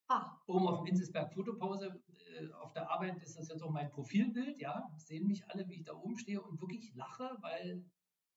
[0.08, 0.16] Ah, ja.
[0.16, 0.42] ah.
[0.46, 2.02] Oben auf dem Inselsberg Fotopause.
[2.38, 4.90] Äh, auf der Arbeit ist das jetzt auch mein Profilbild, ja.
[4.96, 7.84] Sehen mich alle, wie ich da oben stehe und wirklich lache, weil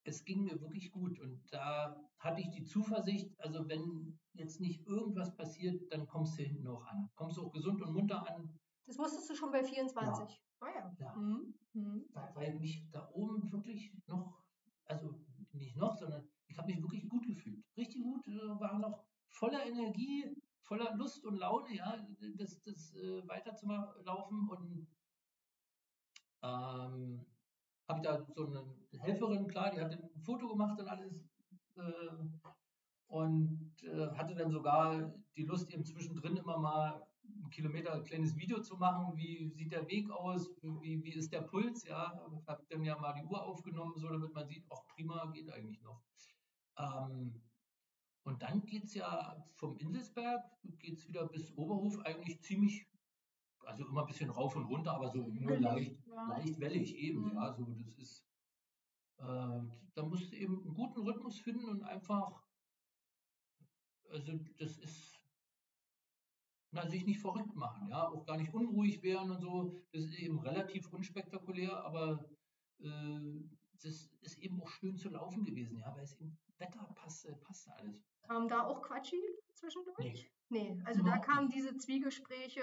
[0.04, 1.18] es ging mir wirklich gut.
[1.18, 6.42] Und da hatte ich die Zuversicht, also wenn jetzt nicht irgendwas passiert, dann kommst du
[6.42, 7.10] hinten auch an.
[7.14, 8.58] Kommst du auch gesund und munter an.
[8.86, 10.30] Das wusstest du schon bei 24.
[10.30, 10.36] Ja.
[10.60, 10.96] Ah ja.
[10.98, 11.14] ja.
[11.16, 11.54] Mhm.
[11.72, 12.04] Mhm.
[12.34, 14.42] Weil mich da oben wirklich noch,
[14.84, 15.14] also
[15.52, 17.64] nicht noch, sondern ich habe mich wirklich gut gefühlt.
[17.76, 23.26] Richtig gut, äh, war noch voller Energie, voller Lust und Laune, ja, das, das äh,
[23.26, 24.86] weiterzulaufen und
[26.42, 27.26] ähm,
[27.88, 28.64] habe ich da so eine
[29.00, 31.12] Helferin, klar, die hat ein Foto gemacht und alles
[31.76, 31.82] äh,
[33.08, 38.36] und äh, hatte dann sogar die Lust, eben zwischendrin immer mal ein Kilometer ein kleines
[38.36, 42.66] Video zu machen, wie sieht der Weg aus, wie, wie ist der Puls, ja, habe
[42.68, 46.02] dann ja mal die Uhr aufgenommen, so damit man sieht, auch prima, geht eigentlich noch.
[46.78, 47.40] Ähm,
[48.24, 50.42] und dann geht es ja vom Inselsberg,
[50.78, 52.86] geht wieder bis Oberhof eigentlich ziemlich,
[53.66, 56.28] also immer ein bisschen rauf und runter, aber so nur leicht, ja.
[56.28, 57.34] leicht wellig eben, mhm.
[57.34, 58.24] ja, so das ist,
[59.18, 59.62] äh,
[59.94, 62.42] da musst du eben einen guten Rhythmus finden und einfach,
[64.10, 65.20] also das ist,
[66.70, 69.80] na, sich nicht verrückt machen, ja, auch gar nicht unruhig werden und so.
[69.92, 72.28] Das ist eben relativ unspektakulär, aber
[72.80, 73.20] äh,
[73.82, 77.74] das ist eben auch schön zu laufen gewesen, ja, weil es eben Wetter passte, passte
[77.76, 78.04] alles.
[78.22, 79.20] Kam da auch Quatschi
[79.52, 79.98] zwischendurch?
[79.98, 80.30] Nee.
[80.48, 80.80] Nee.
[80.84, 82.62] also überhaupt da kamen diese Zwiegespräche,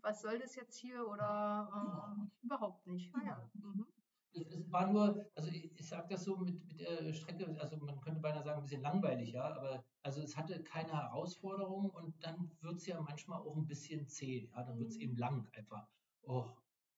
[0.00, 1.68] was soll das jetzt hier oder
[2.16, 3.14] äh, überhaupt nicht.
[3.14, 3.50] Ah, ja.
[3.54, 3.86] Mhm.
[4.32, 8.00] Es war nur, also ich, ich sage das so mit, mit der Strecke, also man
[8.00, 12.50] könnte beinahe sagen, ein bisschen langweilig, ja, aber also es hatte keine Herausforderung und dann
[12.60, 15.02] wird es ja manchmal auch ein bisschen zäh, ja, dann wird es mhm.
[15.02, 15.88] eben lang einfach.
[16.22, 16.44] Oh,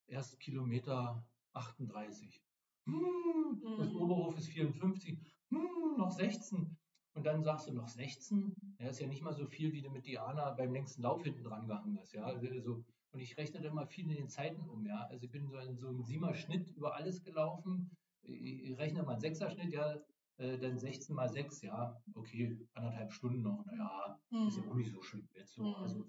[0.07, 2.43] erst Kilometer 38.
[2.87, 3.97] Hm, das mhm.
[3.97, 5.19] Oberhof ist 54.
[5.51, 6.77] Hm, noch 16.
[7.15, 9.91] Und dann sagst du noch 16, ja, ist ja nicht mal so viel, wie du
[9.91, 12.13] mit Diana beim längsten Lauf hinten dran gehangen hast.
[12.13, 12.25] Ja?
[12.25, 14.87] Also, und ich rechne dann mal viel in den Zeiten um.
[14.87, 15.07] Ja?
[15.11, 17.91] Also ich bin so in so einem Siemer-Schnitt über alles gelaufen.
[18.23, 19.97] Ich rechne mal einen Sechser-Schnitt, ja,
[20.37, 23.65] äh, dann 16 mal 6, ja, okay, anderthalb Stunden noch.
[23.65, 24.47] Naja, mhm.
[24.47, 25.65] ist ja auch nicht so schlimm jetzt so.
[25.65, 25.75] Mhm.
[25.75, 26.05] Also,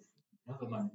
[0.46, 0.92] ja, wenn man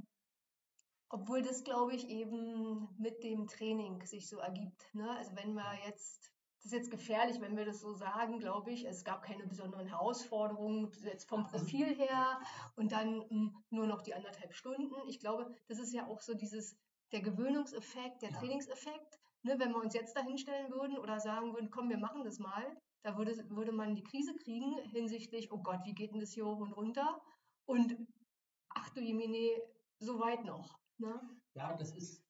[1.09, 4.92] obwohl das, glaube ich, eben mit dem Training sich so ergibt.
[4.92, 5.09] Ne?
[5.16, 6.32] Also wenn wir jetzt
[6.66, 8.88] das ist jetzt gefährlich, wenn wir das so sagen, glaube ich.
[8.88, 12.40] Es gab keine besonderen Herausforderungen jetzt vom Profil her
[12.74, 14.92] und dann mh, hm, nur noch die anderthalb Stunden.
[15.06, 16.76] Ich glaube, das ist ja auch so dieses,
[17.12, 18.38] der Gewöhnungseffekt, der ja.
[18.38, 19.20] Trainingseffekt.
[19.44, 22.64] Ne, wenn wir uns jetzt dahinstellen würden oder sagen würden, komm, wir machen das mal,
[23.02, 26.46] da würde, würde man die Krise kriegen hinsichtlich, oh Gott, wie geht denn das hier
[26.46, 27.22] hoch und runter?
[27.64, 27.96] Und
[28.70, 29.62] ach du Jemine,
[30.00, 30.80] so weit noch.
[30.98, 31.20] Ne?
[31.54, 32.24] Ja, das ist,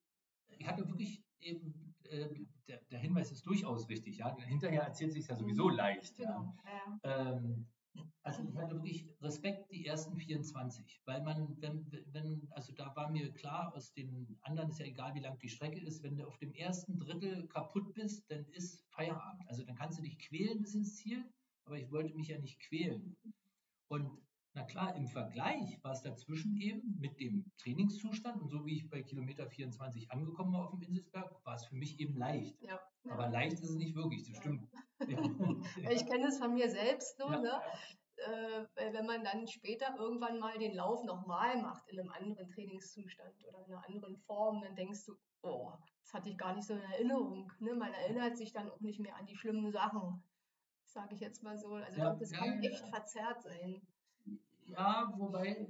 [0.59, 4.19] ich hatte wirklich eben äh, der, der, Hinweis ist durchaus richtig.
[4.19, 4.37] Ja?
[4.39, 5.77] Hinterher erzählt sich ja sowieso mhm.
[5.77, 6.17] leicht.
[6.17, 6.55] Genau.
[6.65, 7.31] Ja?
[7.31, 7.67] Ähm,
[8.23, 13.11] also ich hatte wirklich Respekt die ersten 24, weil man, wenn, wenn, also da war
[13.11, 16.27] mir klar, aus den anderen ist ja egal, wie lang die Strecke ist, wenn du
[16.27, 19.49] auf dem ersten Drittel kaputt bist, dann ist Feierabend.
[19.49, 21.25] Also dann kannst du dich quälen bis ins Ziel,
[21.65, 23.17] aber ich wollte mich ja nicht quälen.
[23.89, 24.11] Und
[24.57, 28.89] na klar, im Vergleich war es dazwischen eben mit dem Trainingszustand und so wie ich
[28.89, 32.61] bei Kilometer 24 angekommen war auf dem Inselsberg, war es für mich eben leicht.
[32.63, 33.13] Ja, ja.
[33.13, 34.67] Aber leicht ist es nicht wirklich, das stimmt.
[35.07, 35.19] Ja.
[35.91, 37.53] ich kenne es von mir selbst so, ne?
[38.17, 43.45] Äh, wenn man dann später irgendwann mal den Lauf nochmal macht in einem anderen Trainingszustand
[43.47, 46.73] oder in einer anderen Form, dann denkst du, oh, das hatte ich gar nicht so
[46.73, 47.53] in Erinnerung.
[47.59, 47.75] Ne?
[47.75, 50.25] Man erinnert sich dann auch nicht mehr an die schlimmen Sachen,
[50.87, 51.75] sage ich jetzt mal so.
[51.75, 53.87] Also das kann echt verzerrt sein.
[54.69, 55.67] Ja, wobei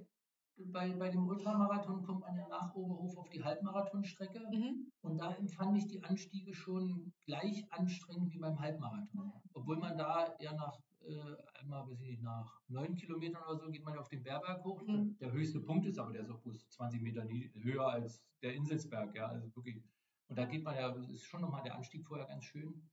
[0.57, 4.90] bei, bei dem Ultramarathon kommt man ja nach Oberhof auf die Halbmarathonstrecke mhm.
[5.03, 9.32] und da empfand ich die Anstiege schon gleich anstrengend wie beim Halbmarathon.
[9.53, 13.70] Obwohl man da ja nach äh, einmal, weiß ich nicht, nach neun Kilometern oder so
[13.70, 14.82] geht man ja auf den Bärberg hoch.
[14.86, 15.16] Mhm.
[15.18, 19.55] Der höchste Punkt ist, aber der bloß 20 Meter höher als der Inselsberg, ja, also
[19.55, 19.82] wirklich.
[20.28, 22.88] Und da geht man ja, ist schon nochmal der Anstieg vorher ganz schön.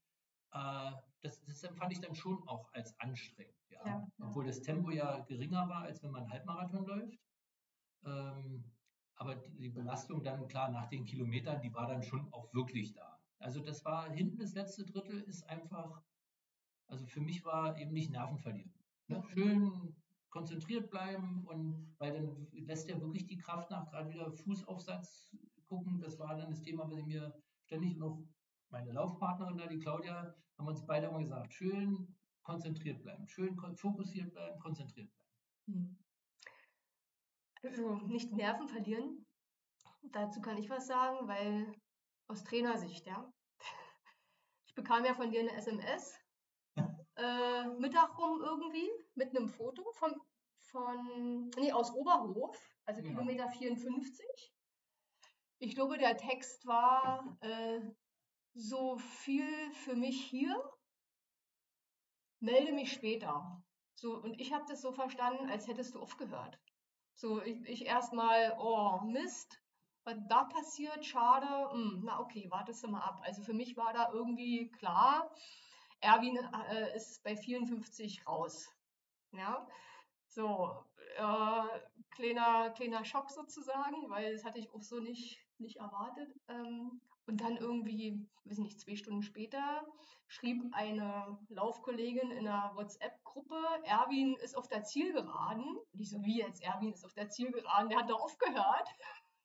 [0.54, 0.92] Äh,
[1.22, 3.56] das, das empfand ich dann schon auch als anstrengend.
[3.70, 3.86] Ja?
[3.86, 4.08] ja?
[4.20, 7.20] Obwohl das Tempo ja geringer war, als wenn man Halbmarathon läuft.
[8.06, 8.64] Ähm,
[9.16, 12.94] aber die, die, Belastung dann, klar, nach den Kilometern, die war dann schon auch wirklich
[12.94, 13.20] da.
[13.40, 16.02] Also das war hinten das letzte Drittel ist einfach,
[16.88, 18.74] also für mich war eben nicht Nerven verlieren.
[19.08, 19.24] Ne?
[19.34, 19.96] Schön
[20.30, 25.30] konzentriert bleiben und weil dann lässt ja wirklich die Kraft nach, gerade wieder Fußaufsatz
[25.68, 26.00] gucken.
[26.00, 27.34] Das war dann das Thema, was ich mir
[27.66, 28.24] ständig noch
[28.74, 34.34] meine Laufpartnerin da, die Claudia, haben uns beide immer gesagt, schön konzentriert bleiben, schön fokussiert
[34.34, 35.32] bleiben, konzentriert bleiben.
[35.68, 36.04] Hm.
[37.62, 39.26] Also nicht Nerven verlieren.
[40.02, 41.74] Dazu kann ich was sagen, weil
[42.28, 43.32] aus Trainersicht, ja.
[44.66, 46.20] Ich bekam ja von dir eine SMS,
[47.16, 50.14] äh, Mittag rum irgendwie, mit einem Foto von,
[50.62, 53.08] von nee, aus Oberhof, also ja.
[53.08, 54.26] Kilometer 54.
[55.60, 57.80] Ich glaube, der Text war, äh,
[58.56, 60.56] so viel für mich hier,
[62.40, 63.64] melde mich später.
[63.96, 66.60] So, und ich habe das so verstanden, als hättest du aufgehört.
[67.16, 69.62] So, ich, ich erstmal, oh, Mist,
[70.04, 73.22] was da passiert, schade, hm, na okay, wartest du mal ab.
[73.24, 75.32] Also für mich war da irgendwie klar,
[76.02, 76.38] Erwin
[76.70, 78.70] äh, ist bei 54 raus.
[79.32, 79.68] Ja,
[80.28, 80.72] So,
[81.18, 81.80] äh,
[82.12, 86.30] kleiner, kleiner Schock sozusagen, weil das hatte ich auch so nicht, nicht erwartet.
[86.50, 89.86] Ähm, und dann irgendwie, weiß nicht, zwei Stunden später
[90.28, 95.78] schrieb eine Laufkollegin in einer WhatsApp-Gruppe, Erwin ist auf der Zielgeraden.
[95.94, 97.90] Und ich so, wie jetzt, Erwin ist auf der Zielgeraden?
[97.90, 98.90] Der hat doch aufgehört.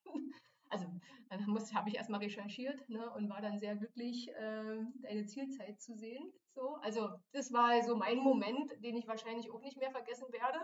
[0.71, 0.87] also
[1.29, 5.95] dann habe ich erstmal recherchiert ne, und war dann sehr glücklich, äh, deine Zielzeit zu
[5.95, 6.33] sehen.
[6.55, 10.59] So, also das war so mein Moment, den ich wahrscheinlich auch nicht mehr vergessen werde.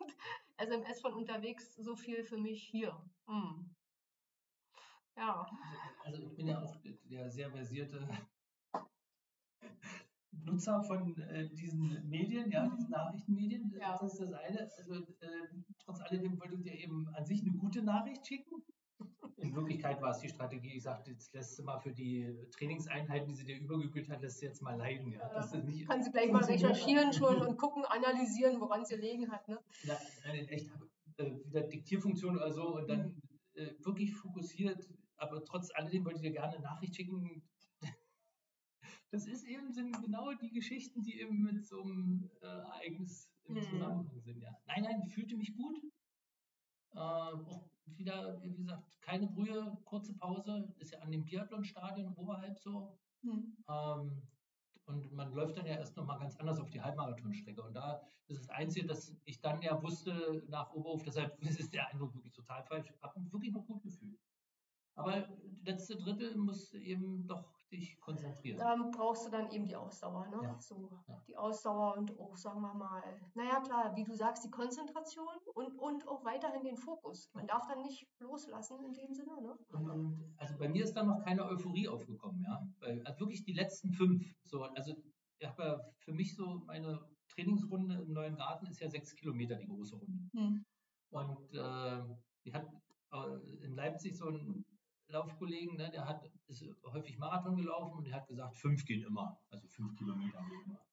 [0.56, 2.98] SMS von unterwegs, so viel für mich hier.
[3.26, 3.75] Hm.
[5.16, 5.46] Ja.
[6.04, 6.76] Also ich bin ja auch
[7.10, 8.06] der sehr versierte
[10.44, 13.74] Nutzer von äh, diesen Medien, ja, diesen Nachrichtenmedien.
[13.80, 13.92] Ja.
[13.92, 14.60] Das ist das eine.
[14.60, 15.48] Also äh,
[15.78, 18.62] trotz alledem wollte ich dir eben an sich eine gute Nachricht schicken.
[19.38, 23.28] In Wirklichkeit war es die Strategie, ich sagte, jetzt lässt du mal für die Trainingseinheiten,
[23.28, 25.12] die sie dir übergekühlt hat, lässt du jetzt mal leiden.
[25.12, 25.28] Ja.
[25.28, 29.30] Das ist nicht Kann sie gleich mal recherchieren schon und gucken, analysieren, woran es gelegen
[29.30, 29.46] hat.
[29.48, 29.58] Ne?
[29.82, 29.98] Ja,
[30.48, 30.70] echt,
[31.18, 33.20] äh, wieder Diktierfunktion oder so und dann
[33.54, 37.42] äh, wirklich fokussiert aber trotz alledem wollte ich dir gerne eine Nachricht schicken.
[39.12, 43.54] Das ist eben, sind genau die Geschichten, die eben mit so einem äh, Ereignis im
[43.54, 43.62] mhm.
[43.62, 44.42] Zusammenhang sind.
[44.42, 44.50] Ja.
[44.66, 45.80] Nein, nein, ich fühlte mich gut.
[46.92, 52.58] Äh, auch wieder, wie gesagt, keine Brühe, kurze Pause, ist ja an dem Biathlon-Stadion oberhalb
[52.58, 52.98] so.
[53.22, 53.56] Mhm.
[53.68, 54.22] Ähm,
[54.86, 57.62] und man läuft dann ja erst nochmal ganz anders auf die Halbmarathonstrecke.
[57.62, 61.88] Und da ist das Einzige, dass ich dann ja wusste nach Oberhof, deshalb ist der
[61.90, 62.90] Eindruck wirklich total falsch.
[62.90, 64.18] Ich habe mich wirklich noch gut gefühlt.
[64.96, 65.28] Aber
[65.62, 68.58] letzte Drittel musst du eben doch dich konzentrieren.
[68.58, 70.40] Da brauchst du dann eben die Ausdauer, ne?
[70.42, 70.58] Ja.
[70.60, 71.22] So, ja.
[71.26, 73.02] die Ausdauer und auch, sagen wir mal,
[73.34, 77.30] naja klar, wie du sagst, die Konzentration und, und auch weiterhin den Fokus.
[77.34, 79.58] Man darf dann nicht loslassen in dem Sinne, ne?
[79.70, 82.66] Und, also bei mir ist da noch keine Euphorie aufgekommen, ja.
[82.78, 84.24] Weil, also wirklich die letzten fünf.
[84.44, 84.94] So, also
[85.38, 89.56] ich habe ja für mich so meine Trainingsrunde im neuen Garten ist ja sechs Kilometer
[89.56, 90.30] die große Runde.
[90.34, 90.64] Hm.
[91.10, 92.02] Und äh,
[92.44, 92.66] die hat
[93.12, 94.64] äh, in Leipzig so ein
[95.08, 99.40] Laufkollegen, ne, der hat, ist häufig Marathon gelaufen und der hat gesagt, fünf gehen immer,
[99.50, 100.86] also fünf Kilometer gehen immer.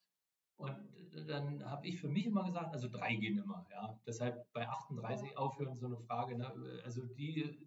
[0.57, 3.66] Und dann habe ich für mich immer gesagt, also drei gehen immer.
[3.72, 3.99] Ja.
[4.05, 6.38] Deshalb bei 38 aufhören so eine Frage.
[6.38, 6.82] Ne?
[6.84, 7.57] Also die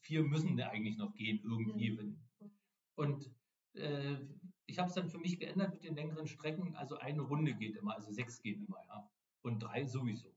[0.00, 1.98] vier müssen ja eigentlich noch gehen irgendwie.
[1.98, 2.20] Wenn,
[2.96, 3.30] und
[3.74, 4.16] äh,
[4.66, 6.76] ich habe es dann für mich geändert mit den längeren Strecken.
[6.76, 8.84] Also eine Runde geht immer, also sechs gehen immer.
[8.86, 9.10] Ja.
[9.42, 10.32] Und drei sowieso.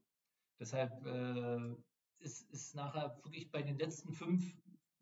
[0.60, 1.76] Deshalb äh,
[2.20, 4.56] ist, ist nachher wirklich bei den letzten fünf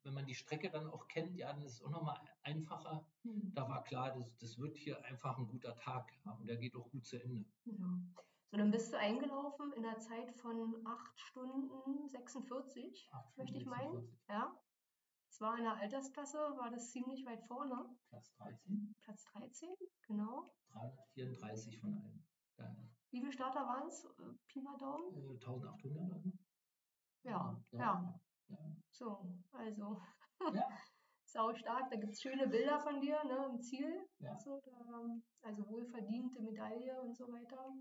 [0.04, 3.06] wenn man die Strecke dann auch kennt, ja, dann ist es auch nochmal einfacher.
[3.24, 3.54] Mhm.
[3.54, 6.76] Da war klar, das, das wird hier einfach ein guter Tag ja, und der geht
[6.76, 7.46] auch gut zu Ende.
[7.66, 8.00] Ja.
[8.52, 13.66] So, dann bist du eingelaufen in der Zeit von 8 Stunden 46, 8 möchte ich
[13.66, 14.18] meinen.
[14.28, 14.54] Ja.
[15.28, 17.96] Das war in der Altersklasse, war das ziemlich weit vorne.
[18.10, 18.94] Platz 13.
[19.02, 19.70] Platz 13,
[20.06, 20.54] genau.
[20.74, 22.26] 334 von allen.
[22.58, 22.76] Ja.
[23.12, 24.04] Wie viele Starter waren es?
[24.04, 25.16] Äh, Pi mal Daumen?
[25.16, 26.32] Äh, 1800 also.
[27.24, 27.80] Ja, ja.
[27.80, 28.22] ja.
[28.92, 30.02] So, also
[30.54, 30.68] ja.
[31.26, 31.90] sau stark.
[31.90, 34.08] Da gibt es schöne Bilder von dir ne, im Ziel.
[34.20, 34.38] Ja.
[34.40, 35.06] So, da,
[35.42, 37.74] also wohlverdiente Medaille und so weiter.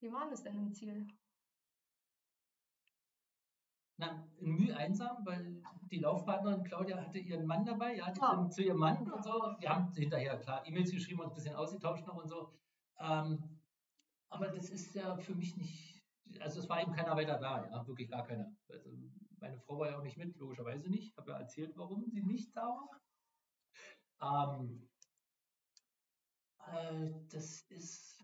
[0.00, 1.06] Wie war das denn im Ziel?
[3.98, 8.48] Na, Mühe einsam, weil die Laufpartnerin Claudia hatte ihren Mann dabei, ja, die oh.
[8.48, 9.54] zu ihrem Mann und so.
[9.58, 12.54] Wir haben hinterher klar E-Mails geschrieben und ein bisschen ausgetauscht noch und so.
[12.98, 13.60] Ähm,
[14.30, 15.89] aber das ist ja für mich nicht
[16.38, 18.52] also es war eben keiner weiter da, ja, wirklich gar keiner.
[18.68, 18.90] Also
[19.38, 21.10] meine Frau war ja auch nicht mit, logischerweise nicht.
[21.10, 22.68] Ich habe ja erzählt, warum sie nicht da
[24.20, 24.56] war.
[24.56, 24.88] Ähm,
[26.66, 28.22] äh, das ist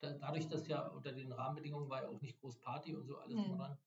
[0.00, 3.16] da, dadurch, dass ja unter den Rahmenbedingungen war ja auch nicht groß Party und so
[3.18, 3.56] alles mhm.
[3.56, 3.78] dran.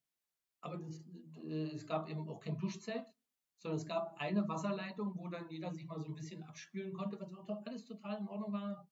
[0.62, 1.04] Aber das,
[1.44, 3.06] äh, es gab eben auch kein Duschzelt,
[3.58, 7.20] sondern es gab eine Wasserleitung, wo dann jeder sich mal so ein bisschen abspülen konnte,
[7.20, 8.90] was auch alles total in Ordnung war.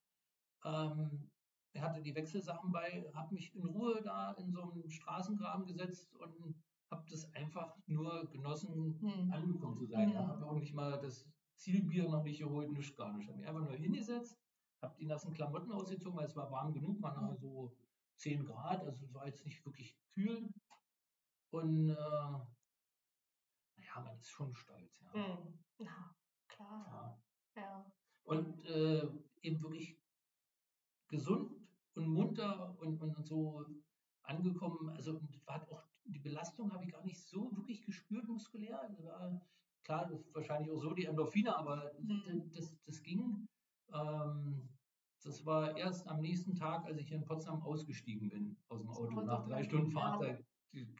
[0.63, 1.31] Ähm,
[1.75, 6.15] er hatte die Wechselsachen bei, habe mich in Ruhe da in so einem Straßengraben gesetzt
[6.15, 6.55] und
[6.89, 9.31] habe das einfach nur genossen, hm.
[9.31, 10.09] angekommen zu sein.
[10.09, 10.15] Hm.
[10.15, 10.27] Ja.
[10.27, 13.27] Habe auch nicht mal das Zielbier noch nicht geholt, nichts gar nicht.
[13.27, 14.39] Habe mich einfach nur hingesetzt,
[14.81, 17.35] habe die nassen Klamotten ausgezogen, weil es war warm genug, waren hm.
[17.35, 17.75] so
[18.17, 20.49] 10 Grad, also es war jetzt nicht wirklich kühl.
[21.49, 21.93] Und äh,
[23.75, 25.01] naja, man ist schon stolz.
[25.01, 25.59] Ja, hm.
[25.79, 26.15] ja
[26.47, 27.19] klar.
[27.55, 27.61] Ja.
[27.61, 27.91] ja.
[28.23, 29.09] Und äh,
[29.41, 29.99] eben wirklich
[31.09, 31.64] gesund
[31.95, 33.65] und munter und, und, und so
[34.23, 34.89] angekommen.
[34.89, 38.79] Also war auch die Belastung habe ich gar nicht so wirklich gespürt muskulär.
[38.99, 39.41] War,
[39.83, 42.51] klar, das ist wahrscheinlich auch so die Endorphine, aber mhm.
[42.53, 43.47] das, das ging.
[43.93, 44.69] Ähm,
[45.23, 49.21] das war erst am nächsten Tag, als ich in Potsdam ausgestiegen bin aus dem Auto.
[49.21, 50.37] Nach drei Stunden Fahrt, ja.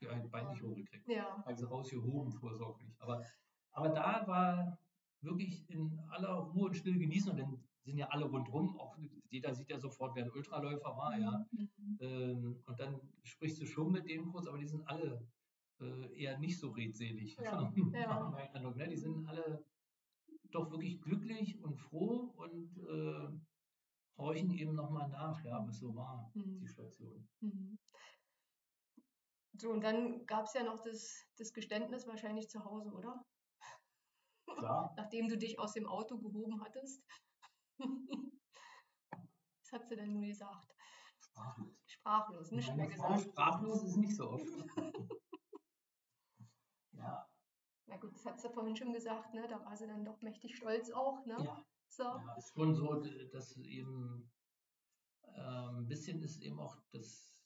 [0.02, 1.08] da ein Bein nicht hochgekriegt.
[1.08, 1.44] Ja.
[1.46, 2.96] Also rausgehoben vorsorglich.
[3.00, 3.24] Aber,
[3.72, 4.80] aber da war
[5.22, 8.98] wirklich in aller Ruhe und Stille genießen und dann sind ja alle rundrum, auch
[9.30, 11.46] jeder sieht ja sofort, wer ein Ultraläufer war, ja.
[11.52, 11.98] Mhm.
[12.00, 15.28] Ähm, und dann sprichst du schon mit denen kurz, aber die sind alle
[15.80, 17.38] äh, eher nicht so redselig.
[17.38, 18.34] Ja, ja.
[18.54, 18.88] Eindruck, ne?
[18.90, 19.64] Die sind alle
[20.52, 23.30] doch wirklich glücklich und froh und äh,
[24.18, 26.60] horchen eben nochmal nach, ja, was so war, Mhm.
[26.60, 27.28] die Station.
[27.42, 27.78] Mhm.
[29.58, 33.26] So, und dann gab es ja noch das, das Geständnis wahrscheinlich zu Hause, oder?
[34.46, 34.94] Klar.
[34.98, 37.04] Nachdem du dich aus dem Auto gehoben hattest.
[37.78, 40.76] Was hat sie denn nun gesagt?
[41.20, 41.76] Sprachlos.
[41.86, 43.32] Sprachlos, nicht mehr Frau gesagt.
[43.32, 44.46] sprachlos ist nicht so oft.
[46.94, 47.28] ja,
[47.88, 49.48] Na gut, das hat sie vorhin schon gesagt, ne?
[49.48, 51.38] Da war sie dann doch mächtig stolz auch, ne?
[51.44, 51.66] ja.
[51.88, 52.04] So.
[52.04, 54.30] Ja, ist schon so, dass eben
[55.36, 57.42] ähm, ein bisschen ist eben auch das,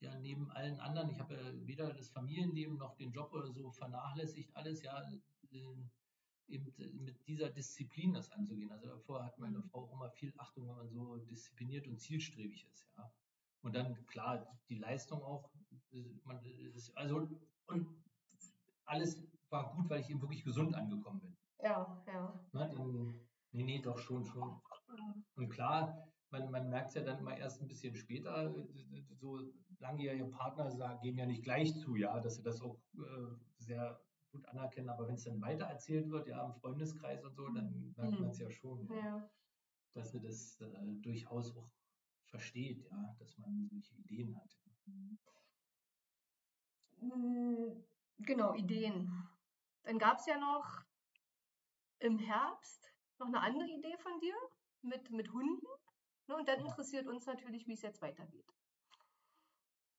[0.00, 3.70] ja, neben allen anderen, ich habe ja weder das Familienleben noch den Job oder so
[3.72, 5.02] vernachlässigt, alles ja,
[5.50, 5.88] äh,
[6.48, 6.72] eben
[7.04, 8.70] mit dieser Disziplin das anzugehen.
[8.70, 9.62] Also davor hat meine.
[9.62, 13.10] Frau auch immer viel Achtung, wenn man so diszipliniert und zielstrebig ist, ja.
[13.62, 15.50] Und dann, klar, die Leistung auch,
[15.92, 17.26] äh, man ist, also,
[17.66, 17.88] und
[18.84, 21.36] alles war gut, weil ich eben wirklich gesund angekommen bin.
[21.62, 22.46] Ja, ja.
[22.52, 23.14] Ne, dann,
[23.52, 24.60] nee, nee, doch schon, schon.
[25.36, 29.40] Und klar, man, man merkt es ja dann immer erst ein bisschen später, äh, so
[29.78, 33.98] langjährige Partner sagen, geben ja nicht gleich zu, ja, dass sie das auch äh, sehr
[34.34, 34.88] gut anerkennen.
[34.90, 38.20] Aber wenn es dann weiter erzählt wird, ja, im Freundeskreis und so, dann merkt Mhm.
[38.20, 39.30] man es ja schon, ja, Ja.
[39.94, 41.70] dass sie das äh, durchaus auch
[42.24, 44.58] versteht, ja, dass man solche Ideen hat.
[47.00, 47.82] Mm,
[48.18, 49.28] Genau, Ideen.
[49.82, 50.84] Dann gab es ja noch
[51.98, 54.34] im Herbst noch eine andere Idee von dir
[54.82, 55.66] mit, mit Hunden.
[56.28, 56.36] Ne?
[56.36, 58.54] Und dann interessiert uns natürlich, wie es jetzt weitergeht.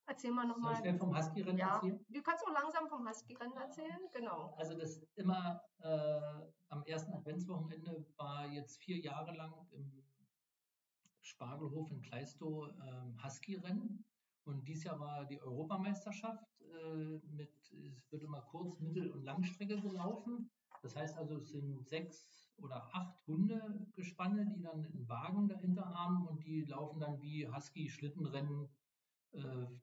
[0.08, 0.98] Erzähl mal Soll ich nochmal.
[1.00, 2.06] vom Husky-Rennen Ja, erzählen?
[2.10, 4.00] du kannst auch langsam vom Husky-Rennen erzählen.
[4.14, 4.54] Genau.
[4.58, 10.04] Also das immer äh, am ersten Adventswochenende war jetzt vier Jahre lang im
[11.22, 14.06] Spargelhof in Kleistow ähm, Husky-Rennen.
[14.46, 17.52] Und dieses Jahr war die Europameisterschaft äh, mit,
[17.98, 20.52] es wird immer Kurz-, Mittel- und Langstrecke gelaufen.
[20.84, 26.28] Das heißt also, es sind sechs oder acht Hundegespanne, die dann einen Wagen dahinter haben
[26.28, 28.68] und die laufen dann wie Husky-Schlittenrennen, äh,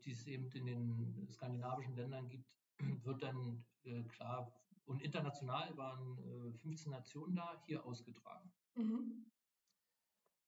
[0.05, 2.47] die es eben in den skandinavischen Ländern gibt,
[3.05, 4.53] wird dann äh, klar
[4.85, 8.53] und international waren äh, 15 Nationen da hier ausgetragen.
[8.75, 9.27] Mhm.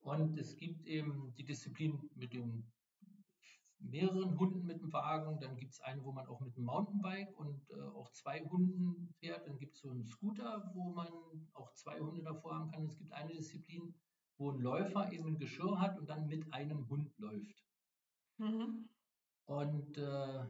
[0.01, 2.71] Und es gibt eben die Disziplin mit den
[3.79, 5.41] mehreren Hunden mit dem Wagen.
[5.41, 9.09] Dann gibt es eine, wo man auch mit dem Mountainbike und äh, auch zwei Hunden
[9.19, 9.47] fährt.
[9.47, 11.09] Dann gibt es so einen Scooter, wo man
[11.55, 12.87] auch zwei Hunde davor haben kann.
[12.87, 13.95] Es gibt eine Disziplin,
[14.37, 17.65] wo ein Läufer eben ein Geschirr hat und dann mit einem Hund läuft.
[18.39, 18.89] Mhm.
[19.47, 20.47] Und äh,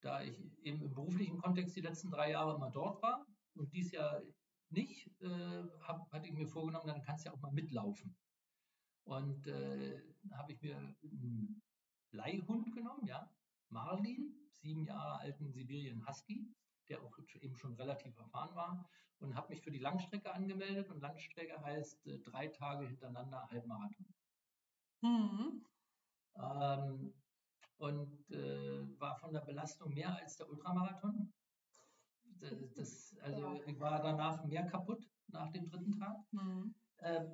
[0.00, 3.92] da ich eben im beruflichen Kontext die letzten drei Jahre immer dort war und dies
[3.92, 4.22] Jahr
[4.70, 8.16] nicht, äh, hab, hatte ich mir vorgenommen, dann kannst du ja auch mal mitlaufen.
[9.04, 10.00] Und äh,
[10.32, 11.62] habe ich mir einen
[12.12, 13.28] Leihhund genommen, ja,
[13.68, 16.52] Marlin, sieben Jahre alten Sibirien Husky,
[16.88, 18.88] der auch eben schon relativ erfahren war,
[19.18, 20.88] und habe mich für die Langstrecke angemeldet.
[20.90, 24.14] Und Langstrecke heißt äh, drei Tage hintereinander Halbmarathon.
[25.02, 25.66] Mhm.
[26.36, 27.14] Ähm,
[27.80, 31.32] und äh, war von der Belastung mehr als der Ultramarathon.
[32.38, 36.16] Das, das, also ich war danach mehr kaputt nach dem dritten Tag.
[36.32, 36.74] Mhm.
[36.98, 37.24] Äh,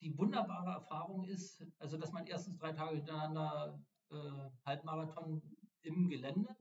[0.00, 3.78] die wunderbare Erfahrung ist, also dass man erstens drei Tage hintereinander
[4.10, 5.42] äh, Halbmarathon
[5.82, 6.56] im Gelände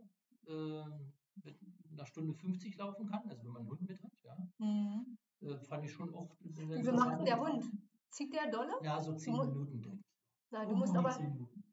[0.47, 0.83] äh,
[1.43, 1.57] mit
[1.91, 5.17] einer Stunde 50 laufen kann, also wenn man einen Hund mit hat, ja, Mhm.
[5.41, 6.35] äh, fand ich schon auch.
[6.41, 7.63] Wie macht denn der Hund?
[8.09, 8.73] Zieht der dolle?
[8.81, 10.05] Ja, so zehn Minuten, denke ich.
[10.51, 11.11] Na, du musst aber,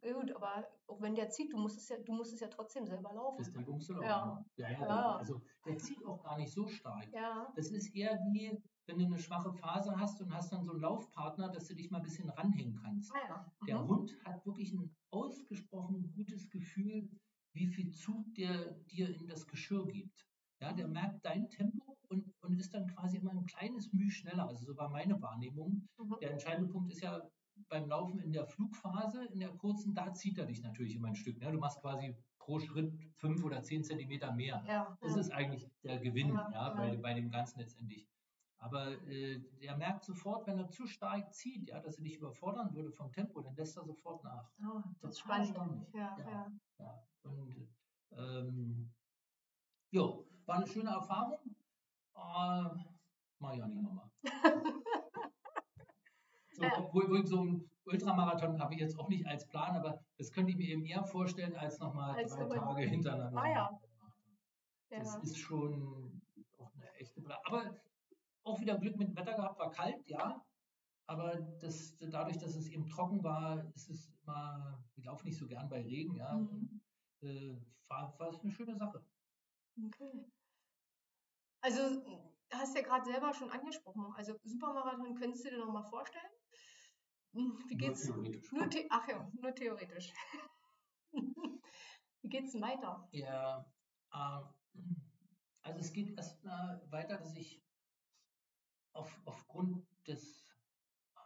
[0.06, 0.26] Minuten.
[0.28, 2.86] gut, aber auch wenn der zieht, du musst es ja, du musst es ja trotzdem
[2.86, 3.44] selber Das laufen.
[3.52, 4.06] Tempo musst du laufen.
[4.06, 4.44] Ja.
[4.56, 5.16] Ja, ja, Ja.
[5.16, 7.06] Also der zieht auch gar nicht so stark.
[7.12, 7.52] Ja.
[7.56, 10.80] Das ist eher wie, wenn du eine schwache Phase hast und hast dann so einen
[10.80, 13.12] Laufpartner, dass du dich mal ein bisschen ranhängen kannst.
[13.14, 13.52] Ah ja.
[13.66, 13.88] Der Mhm.
[13.88, 17.08] Hund hat wirklich ein ausgesprochen gutes Gefühl,
[17.52, 20.26] wie viel Zug der dir in das Geschirr gibt.
[20.60, 24.46] Ja, der merkt dein Tempo und, und ist dann quasi immer ein kleines Mühe schneller.
[24.48, 25.86] Also so war meine Wahrnehmung.
[25.98, 26.16] Mhm.
[26.20, 27.20] Der entscheidende Punkt ist ja
[27.68, 31.16] beim Laufen in der Flugphase, in der kurzen, da zieht er dich natürlich immer ein
[31.16, 31.38] Stück.
[31.40, 31.50] Ne?
[31.50, 34.62] Du machst quasi pro Schritt fünf oder zehn Zentimeter mehr.
[34.66, 34.96] Ja.
[35.00, 35.20] Das ja.
[35.20, 36.70] ist eigentlich der Gewinn Ja, ja.
[36.70, 38.08] Bei, bei dem Ganzen letztendlich.
[38.58, 42.74] Aber äh, der merkt sofort, wenn er zu stark zieht, ja, dass er dich überfordern
[42.74, 44.50] würde vom Tempo, dann lässt er sofort nach.
[44.62, 45.86] Ah, das ist Total spannend.
[45.92, 46.16] ja.
[46.78, 47.02] Ja.
[47.22, 47.68] Und
[48.12, 48.92] ähm,
[49.90, 51.38] jo, war eine schöne Erfahrung.
[52.14, 52.70] Äh,
[53.38, 54.10] mach ich auch nicht nochmal.
[56.56, 56.72] So, Ja.
[56.78, 60.56] obwohl, so ein Ultramarathon habe ich jetzt auch nicht als Plan, aber das könnte ich
[60.56, 63.38] mir eben eher vorstellen, als nochmal drei über- Tage hintereinander.
[63.38, 63.80] Ah ja.
[64.88, 65.20] Das ja.
[65.20, 66.22] ist schon
[66.56, 67.76] auch eine echte Bra Aber
[68.44, 70.42] auch wieder Glück mit dem Wetter gehabt, war kalt, ja.
[71.06, 75.46] aber das, dadurch, dass es eben trocken war, ist es immer, ich laufe nicht so
[75.46, 76.32] gern bei Regen, ja.
[76.32, 76.80] Mhm.
[77.20, 77.56] Äh,
[77.88, 79.04] war, war es eine schöne Sache.
[79.84, 80.24] Okay.
[81.60, 82.02] Also,
[82.52, 84.12] hast ja gerade selber schon angesprochen.
[84.16, 86.30] Also, Supermarathon könntest du dir noch mal vorstellen?
[87.32, 88.08] Hm, wie geht's?
[88.08, 88.52] Nur theoretisch.
[88.52, 90.12] Nur the Ach ja, nur theoretisch.
[92.22, 93.08] Wie geht's denn weiter?
[93.12, 93.64] Ja,
[94.12, 94.40] äh,
[95.62, 97.62] also es geht erstmal weiter, dass ich
[98.92, 100.44] auf, aufgrund des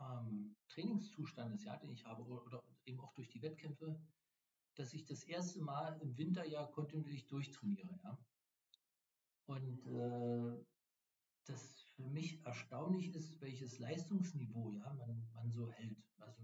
[0.01, 3.99] ähm, Trainingszustandes, ja, den ich habe, oder eben auch durch die Wettkämpfe,
[4.75, 8.18] dass ich das erste Mal im Winter ja kontinuierlich durchtrainiere, ja.
[9.47, 10.64] Und äh,
[11.45, 15.99] das für mich erstaunlich ist, welches Leistungsniveau ja, man, man so hält.
[16.18, 16.43] Also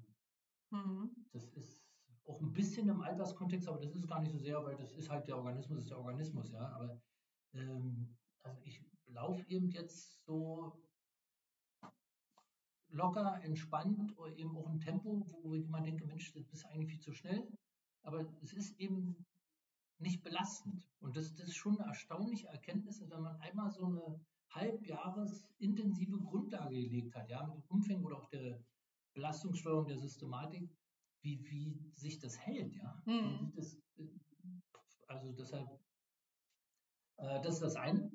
[0.71, 1.11] mhm.
[1.33, 1.85] das ist
[2.25, 5.09] auch ein bisschen im Alterskontext, aber das ist gar nicht so sehr, weil das ist
[5.09, 6.69] halt der Organismus, ist der Organismus, ja.
[6.73, 7.01] Aber
[7.55, 10.83] ähm, also ich laufe eben jetzt so
[12.89, 16.91] locker, entspannt oder eben auch ein Tempo, wo ich immer denke, Mensch, das ist eigentlich
[16.91, 17.47] viel zu schnell.
[18.03, 19.27] Aber es ist eben
[19.99, 20.89] nicht belastend.
[21.01, 24.21] Und das, das ist schon eine erstaunliche Erkenntnis, wenn man einmal so eine
[24.51, 28.61] halbjahres intensive Grundlage gelegt hat, ja, mit dem Umfang oder auch der
[29.15, 30.71] Belastungssteuerung der Systematik,
[31.23, 33.03] wie, wie sich das hält, ja.
[33.07, 33.53] Mhm.
[33.55, 34.09] Das, äh,
[35.09, 35.69] also deshalb,
[37.17, 38.11] äh, das ist das eine.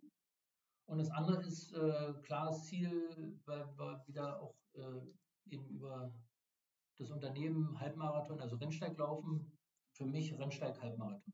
[0.85, 5.01] Und das andere ist äh, klares Ziel, weil wir wieder auch äh,
[5.49, 6.13] eben über
[6.97, 9.57] das Unternehmen Halbmarathon, also Rennsteig laufen,
[9.93, 11.33] für mich Rennsteig Halbmarathon.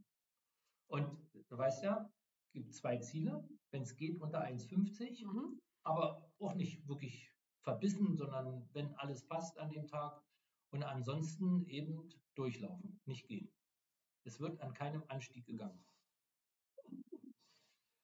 [0.87, 2.09] Und du weißt ja,
[2.45, 5.59] es gibt zwei Ziele, wenn es geht unter 1,50, mhm.
[5.83, 10.21] aber auch nicht wirklich verbissen, sondern wenn alles passt an dem Tag
[10.71, 13.51] und ansonsten eben durchlaufen, nicht gehen.
[14.23, 15.83] Es wird an keinem Anstieg gegangen.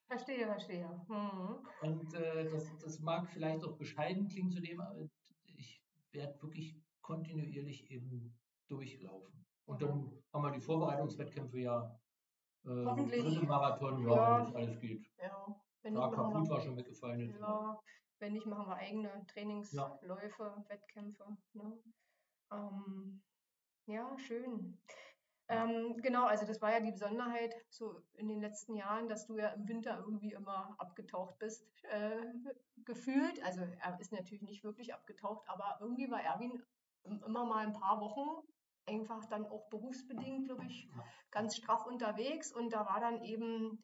[0.07, 0.88] Verstehe, verstehe.
[1.07, 1.68] Mhm.
[1.82, 5.09] Und äh, das, das, mag vielleicht auch bescheiden klingen zu dem, aber
[5.45, 8.38] ich werde wirklich kontinuierlich eben
[8.68, 9.45] durchlaufen.
[9.66, 11.99] Und dann haben wir die Vorbereitungswettkämpfe ja.
[12.66, 13.24] Äh, Hoffentlich.
[13.24, 15.05] Dritte Marathon, ja, ja, wenn alles geht.
[15.22, 17.20] Ja, wenn ja, Kaput war schon weggefallen.
[17.20, 17.80] Jetzt ja,
[18.20, 20.66] wenn nicht, machen wir eigene Trainingsläufe, ja.
[20.70, 21.38] Wettkämpfe.
[21.53, 21.78] Ne?
[22.51, 23.22] Ähm,
[23.88, 24.78] ja, schön.
[25.49, 29.38] Ähm, genau, also das war ja die Besonderheit so in den letzten Jahren, dass du
[29.38, 32.22] ja im Winter irgendwie immer abgetaucht bist, äh,
[32.86, 33.43] gefühlt.
[33.43, 36.64] Also er ist natürlich nicht wirklich abgetaucht, aber irgendwie war Erwin
[37.03, 38.47] immer mal ein paar Wochen
[38.86, 40.89] einfach dann auch berufsbedingt, glaube ich,
[41.31, 42.51] ganz straff unterwegs.
[42.51, 43.84] Und da war dann eben,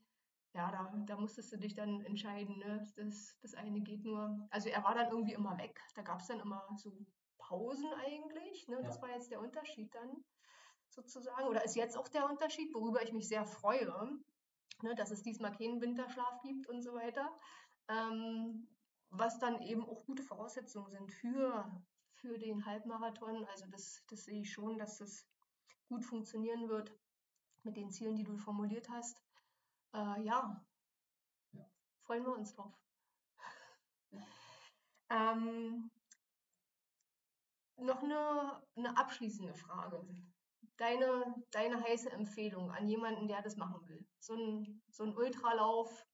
[0.53, 2.83] ja, da, da musstest du dich dann entscheiden, ne?
[2.95, 6.27] das, das eine geht nur, also er war dann irgendwie immer weg, da gab es
[6.27, 6.91] dann immer so
[7.37, 8.81] Pausen eigentlich, ne?
[8.83, 10.23] das war jetzt der Unterschied dann
[10.89, 14.19] sozusagen, oder ist jetzt auch der Unterschied, worüber ich mich sehr freue,
[14.81, 17.29] ne, dass es diesmal keinen Winterschlaf gibt und so weiter,
[17.87, 18.67] ähm,
[19.09, 21.71] was dann eben auch gute Voraussetzungen sind für,
[22.21, 23.45] für den Halbmarathon.
[23.45, 25.27] Also das, das sehe ich schon, dass das
[25.87, 26.95] gut funktionieren wird
[27.63, 29.21] mit den Zielen, die du formuliert hast.
[29.93, 30.65] Äh, ja.
[31.51, 31.65] ja,
[32.01, 32.73] freuen wir uns drauf.
[35.09, 35.91] ähm,
[37.77, 40.05] noch eine, eine abschließende Frage
[40.79, 44.05] deine, deine heiße Empfehlung an jemanden, der das machen will?
[44.19, 46.07] So ein, so ein Ultralauf,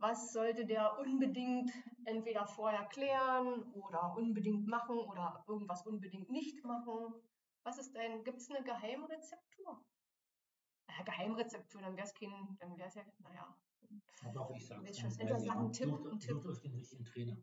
[0.00, 1.70] was sollte der unbedingt
[2.04, 7.14] entweder vorher klären oder unbedingt machen oder irgendwas unbedingt nicht machen?
[7.62, 9.84] Was ist dein, gibt es eine Geheimrezeptur?
[10.88, 13.54] Ja, Geheimrezeptur, dann wäre es kein, dann wäre es ja, naja.
[14.22, 15.02] Ja, doch, ich sage es.
[15.02, 16.30] Ein Tipp, ein Tipp.
[16.30, 17.36] Sucht euch den richtigen Trainer.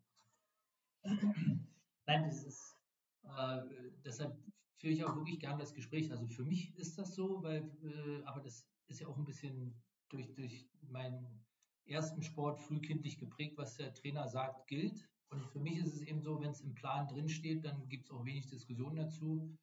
[2.05, 2.76] Nein, das ist,
[3.24, 3.62] äh,
[4.03, 4.36] deshalb
[4.78, 6.12] führe ich auch wirklich gerne das Gespräch.
[6.12, 9.82] Also für mich ist das so, weil, äh, aber das ist ja auch ein bisschen
[10.10, 11.46] durch, durch meinen
[11.89, 15.09] ersten Sport frühkindlich geprägt, was der Trainer sagt, gilt.
[15.29, 18.11] Und für mich ist es eben so, wenn es im Plan drinsteht, dann gibt es
[18.11, 19.57] auch wenig Diskussion dazu.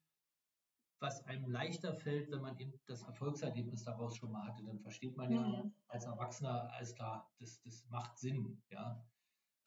[0.99, 5.17] Was einem leichter fällt, wenn man eben das Erfolgserlebnis daraus schon mal hatte, dann versteht
[5.17, 5.73] man ja mhm.
[5.87, 8.61] als Erwachsener, alles klar, das, das macht Sinn.
[8.69, 9.03] Ja.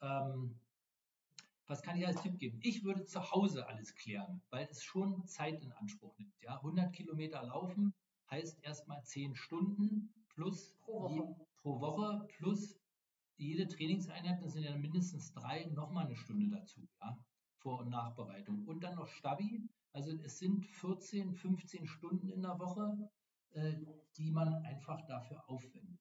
[0.01, 0.59] Ähm,
[1.67, 2.59] was kann ich als Tipp geben?
[2.63, 6.33] Ich würde zu Hause alles klären, weil es schon Zeit in Anspruch nimmt.
[6.41, 6.55] Ja?
[6.55, 7.93] 100 Kilometer laufen
[8.31, 12.79] heißt erstmal 10 Stunden plus pro Woche, pro Woche plus
[13.37, 17.17] jede Trainingseinheit, das sind ja mindestens drei, nochmal eine Stunde dazu, ja,
[17.59, 18.65] Vor- und Nachbereitung.
[18.65, 23.09] Und dann noch Stabi, also es sind 14, 15 Stunden in der Woche,
[23.51, 23.75] äh,
[24.17, 25.99] die man einfach dafür aufwendet.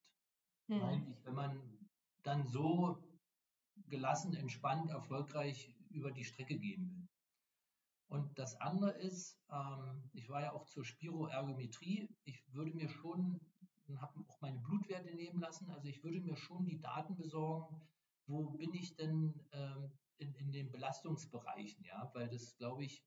[0.67, 1.17] Mhm.
[1.25, 1.79] Wenn man
[2.23, 2.99] dann so
[3.87, 7.09] gelassen, entspannt, erfolgreich über die Strecke gehen will.
[8.09, 12.09] Und das andere ist, ähm, ich war ja auch zur Spiroergometrie.
[12.25, 13.41] Ich würde mir schon,
[13.97, 17.81] habe auch meine Blutwerte nehmen lassen, also ich würde mir schon die Daten besorgen,
[18.27, 23.05] wo bin ich denn ähm, in, in den Belastungsbereichen, ja, weil das, glaube ich,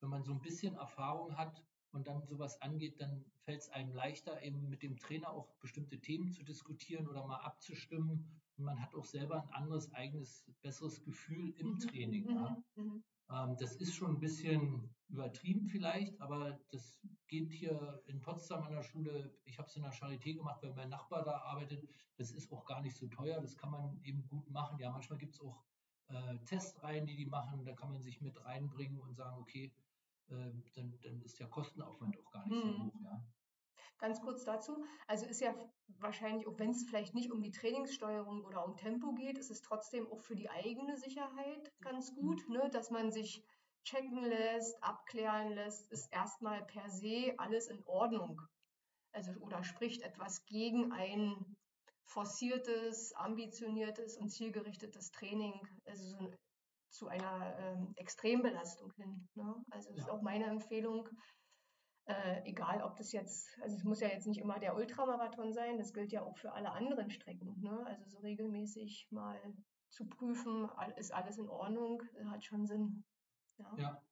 [0.00, 1.62] wenn man so ein bisschen Erfahrung hat
[1.92, 6.00] und dann sowas angeht, dann fällt es einem leichter, eben mit dem Trainer auch bestimmte
[6.00, 8.40] Themen zu diskutieren oder mal abzustimmen.
[8.56, 11.78] Und man hat auch selber ein anderes, eigenes, besseres Gefühl im mhm.
[11.78, 12.30] Training.
[12.30, 12.62] Ja.
[12.76, 13.04] Mhm.
[13.28, 13.34] Mhm.
[13.34, 16.98] Ähm, das ist schon ein bisschen übertrieben vielleicht, aber das
[17.28, 19.32] geht hier in Potsdam an der Schule.
[19.44, 21.88] Ich habe es in der Charité gemacht, weil mein Nachbar da arbeitet.
[22.16, 23.40] Das ist auch gar nicht so teuer.
[23.40, 24.78] Das kann man eben gut machen.
[24.78, 25.64] Ja, manchmal gibt es auch
[26.08, 27.64] äh, Testreihen, die die machen.
[27.64, 29.72] Da kann man sich mit reinbringen und sagen, okay,
[30.28, 32.72] äh, dann, dann ist der Kostenaufwand auch gar nicht hm.
[32.72, 33.00] so hoch.
[33.04, 33.24] Ja.
[33.98, 34.84] Ganz kurz dazu.
[35.06, 35.54] Also ist ja
[35.98, 39.62] wahrscheinlich, auch wenn es vielleicht nicht um die Trainingssteuerung oder um Tempo geht, ist es
[39.62, 43.42] trotzdem auch für die eigene Sicherheit ganz gut, ne, dass man sich
[43.84, 48.42] checken lässt, abklären lässt, ist erstmal per se alles in Ordnung.
[49.12, 51.56] Also oder spricht etwas gegen ein
[52.04, 55.54] forciertes, ambitioniertes und zielgerichtetes Training,
[55.86, 56.34] also so
[56.90, 59.28] zu einer ähm, Extrembelastung hin.
[59.34, 59.54] Ne?
[59.70, 59.96] Also ja.
[59.96, 61.08] ist auch meine Empfehlung,
[62.06, 65.76] äh, egal ob das jetzt, also es muss ja jetzt nicht immer der Ultramarathon sein,
[65.76, 67.60] das gilt ja auch für alle anderen Strecken.
[67.60, 67.84] Ne?
[67.86, 69.40] Also so regelmäßig mal
[69.90, 73.04] zu prüfen, ist alles in Ordnung, hat schon Sinn.
[73.58, 73.74] Ja.
[73.78, 74.02] ja.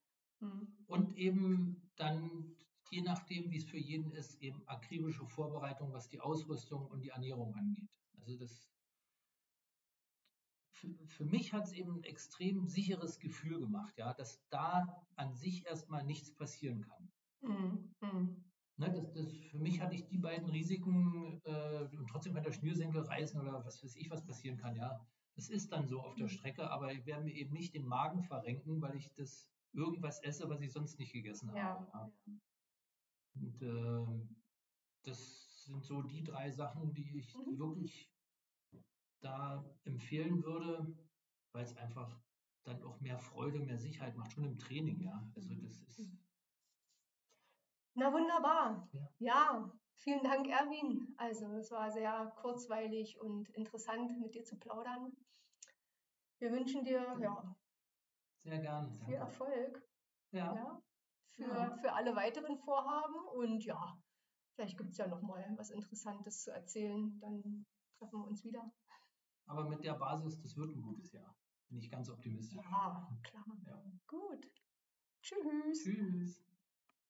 [0.40, 0.76] Hm.
[0.86, 2.56] Und eben dann,
[2.90, 7.10] je nachdem, wie es für jeden ist, eben akribische Vorbereitung, was die Ausrüstung und die
[7.10, 7.90] Ernährung angeht.
[8.18, 8.68] Also das
[10.72, 15.34] für, für mich hat es eben ein extrem sicheres Gefühl gemacht, ja, dass da an
[15.34, 17.13] sich erstmal nichts passieren kann.
[17.44, 17.94] Mhm.
[18.00, 18.44] Mhm.
[18.76, 22.52] Ne, das, das, für mich hatte ich die beiden Risiken äh, und trotzdem kann der
[22.52, 25.00] Schnürsenkel reißen oder was weiß ich, was passieren kann, ja.
[25.36, 26.30] Das ist dann so auf der mhm.
[26.30, 30.48] Strecke, aber ich werde mir eben nicht den Magen verrenken, weil ich das irgendwas esse,
[30.48, 31.58] was ich sonst nicht gegessen habe.
[31.58, 32.12] Ja.
[33.34, 34.28] Und äh,
[35.02, 37.58] das sind so die drei Sachen, die ich mhm.
[37.58, 38.12] wirklich
[39.20, 40.96] da empfehlen würde,
[41.52, 42.20] weil es einfach
[42.64, 45.30] dann auch mehr Freude, mehr Sicherheit macht, schon im Training, ja.
[45.34, 46.23] Also das ist mhm.
[47.94, 48.88] Na wunderbar.
[48.92, 49.08] Ja.
[49.18, 51.14] ja, vielen Dank, Erwin.
[51.16, 55.12] Also es war sehr kurzweilig und interessant, mit dir zu plaudern.
[56.38, 57.56] Wir wünschen dir ja,
[58.42, 58.98] sehr gerne.
[59.06, 59.82] Viel Erfolg.
[60.32, 60.54] Ja.
[60.54, 60.82] ja
[61.36, 63.98] für, für alle weiteren Vorhaben und ja,
[64.54, 67.18] vielleicht gibt es ja noch mal was Interessantes zu erzählen.
[67.20, 67.66] Dann
[67.98, 68.72] treffen wir uns wieder.
[69.46, 71.36] Aber mit der Basis, das wird ein gutes Jahr.
[71.68, 72.56] Bin ich ganz optimistisch.
[72.56, 73.46] Ja, klar.
[73.66, 73.82] Ja.
[74.06, 74.50] Gut.
[75.22, 75.82] Tschüss.
[75.82, 76.44] Tschüss.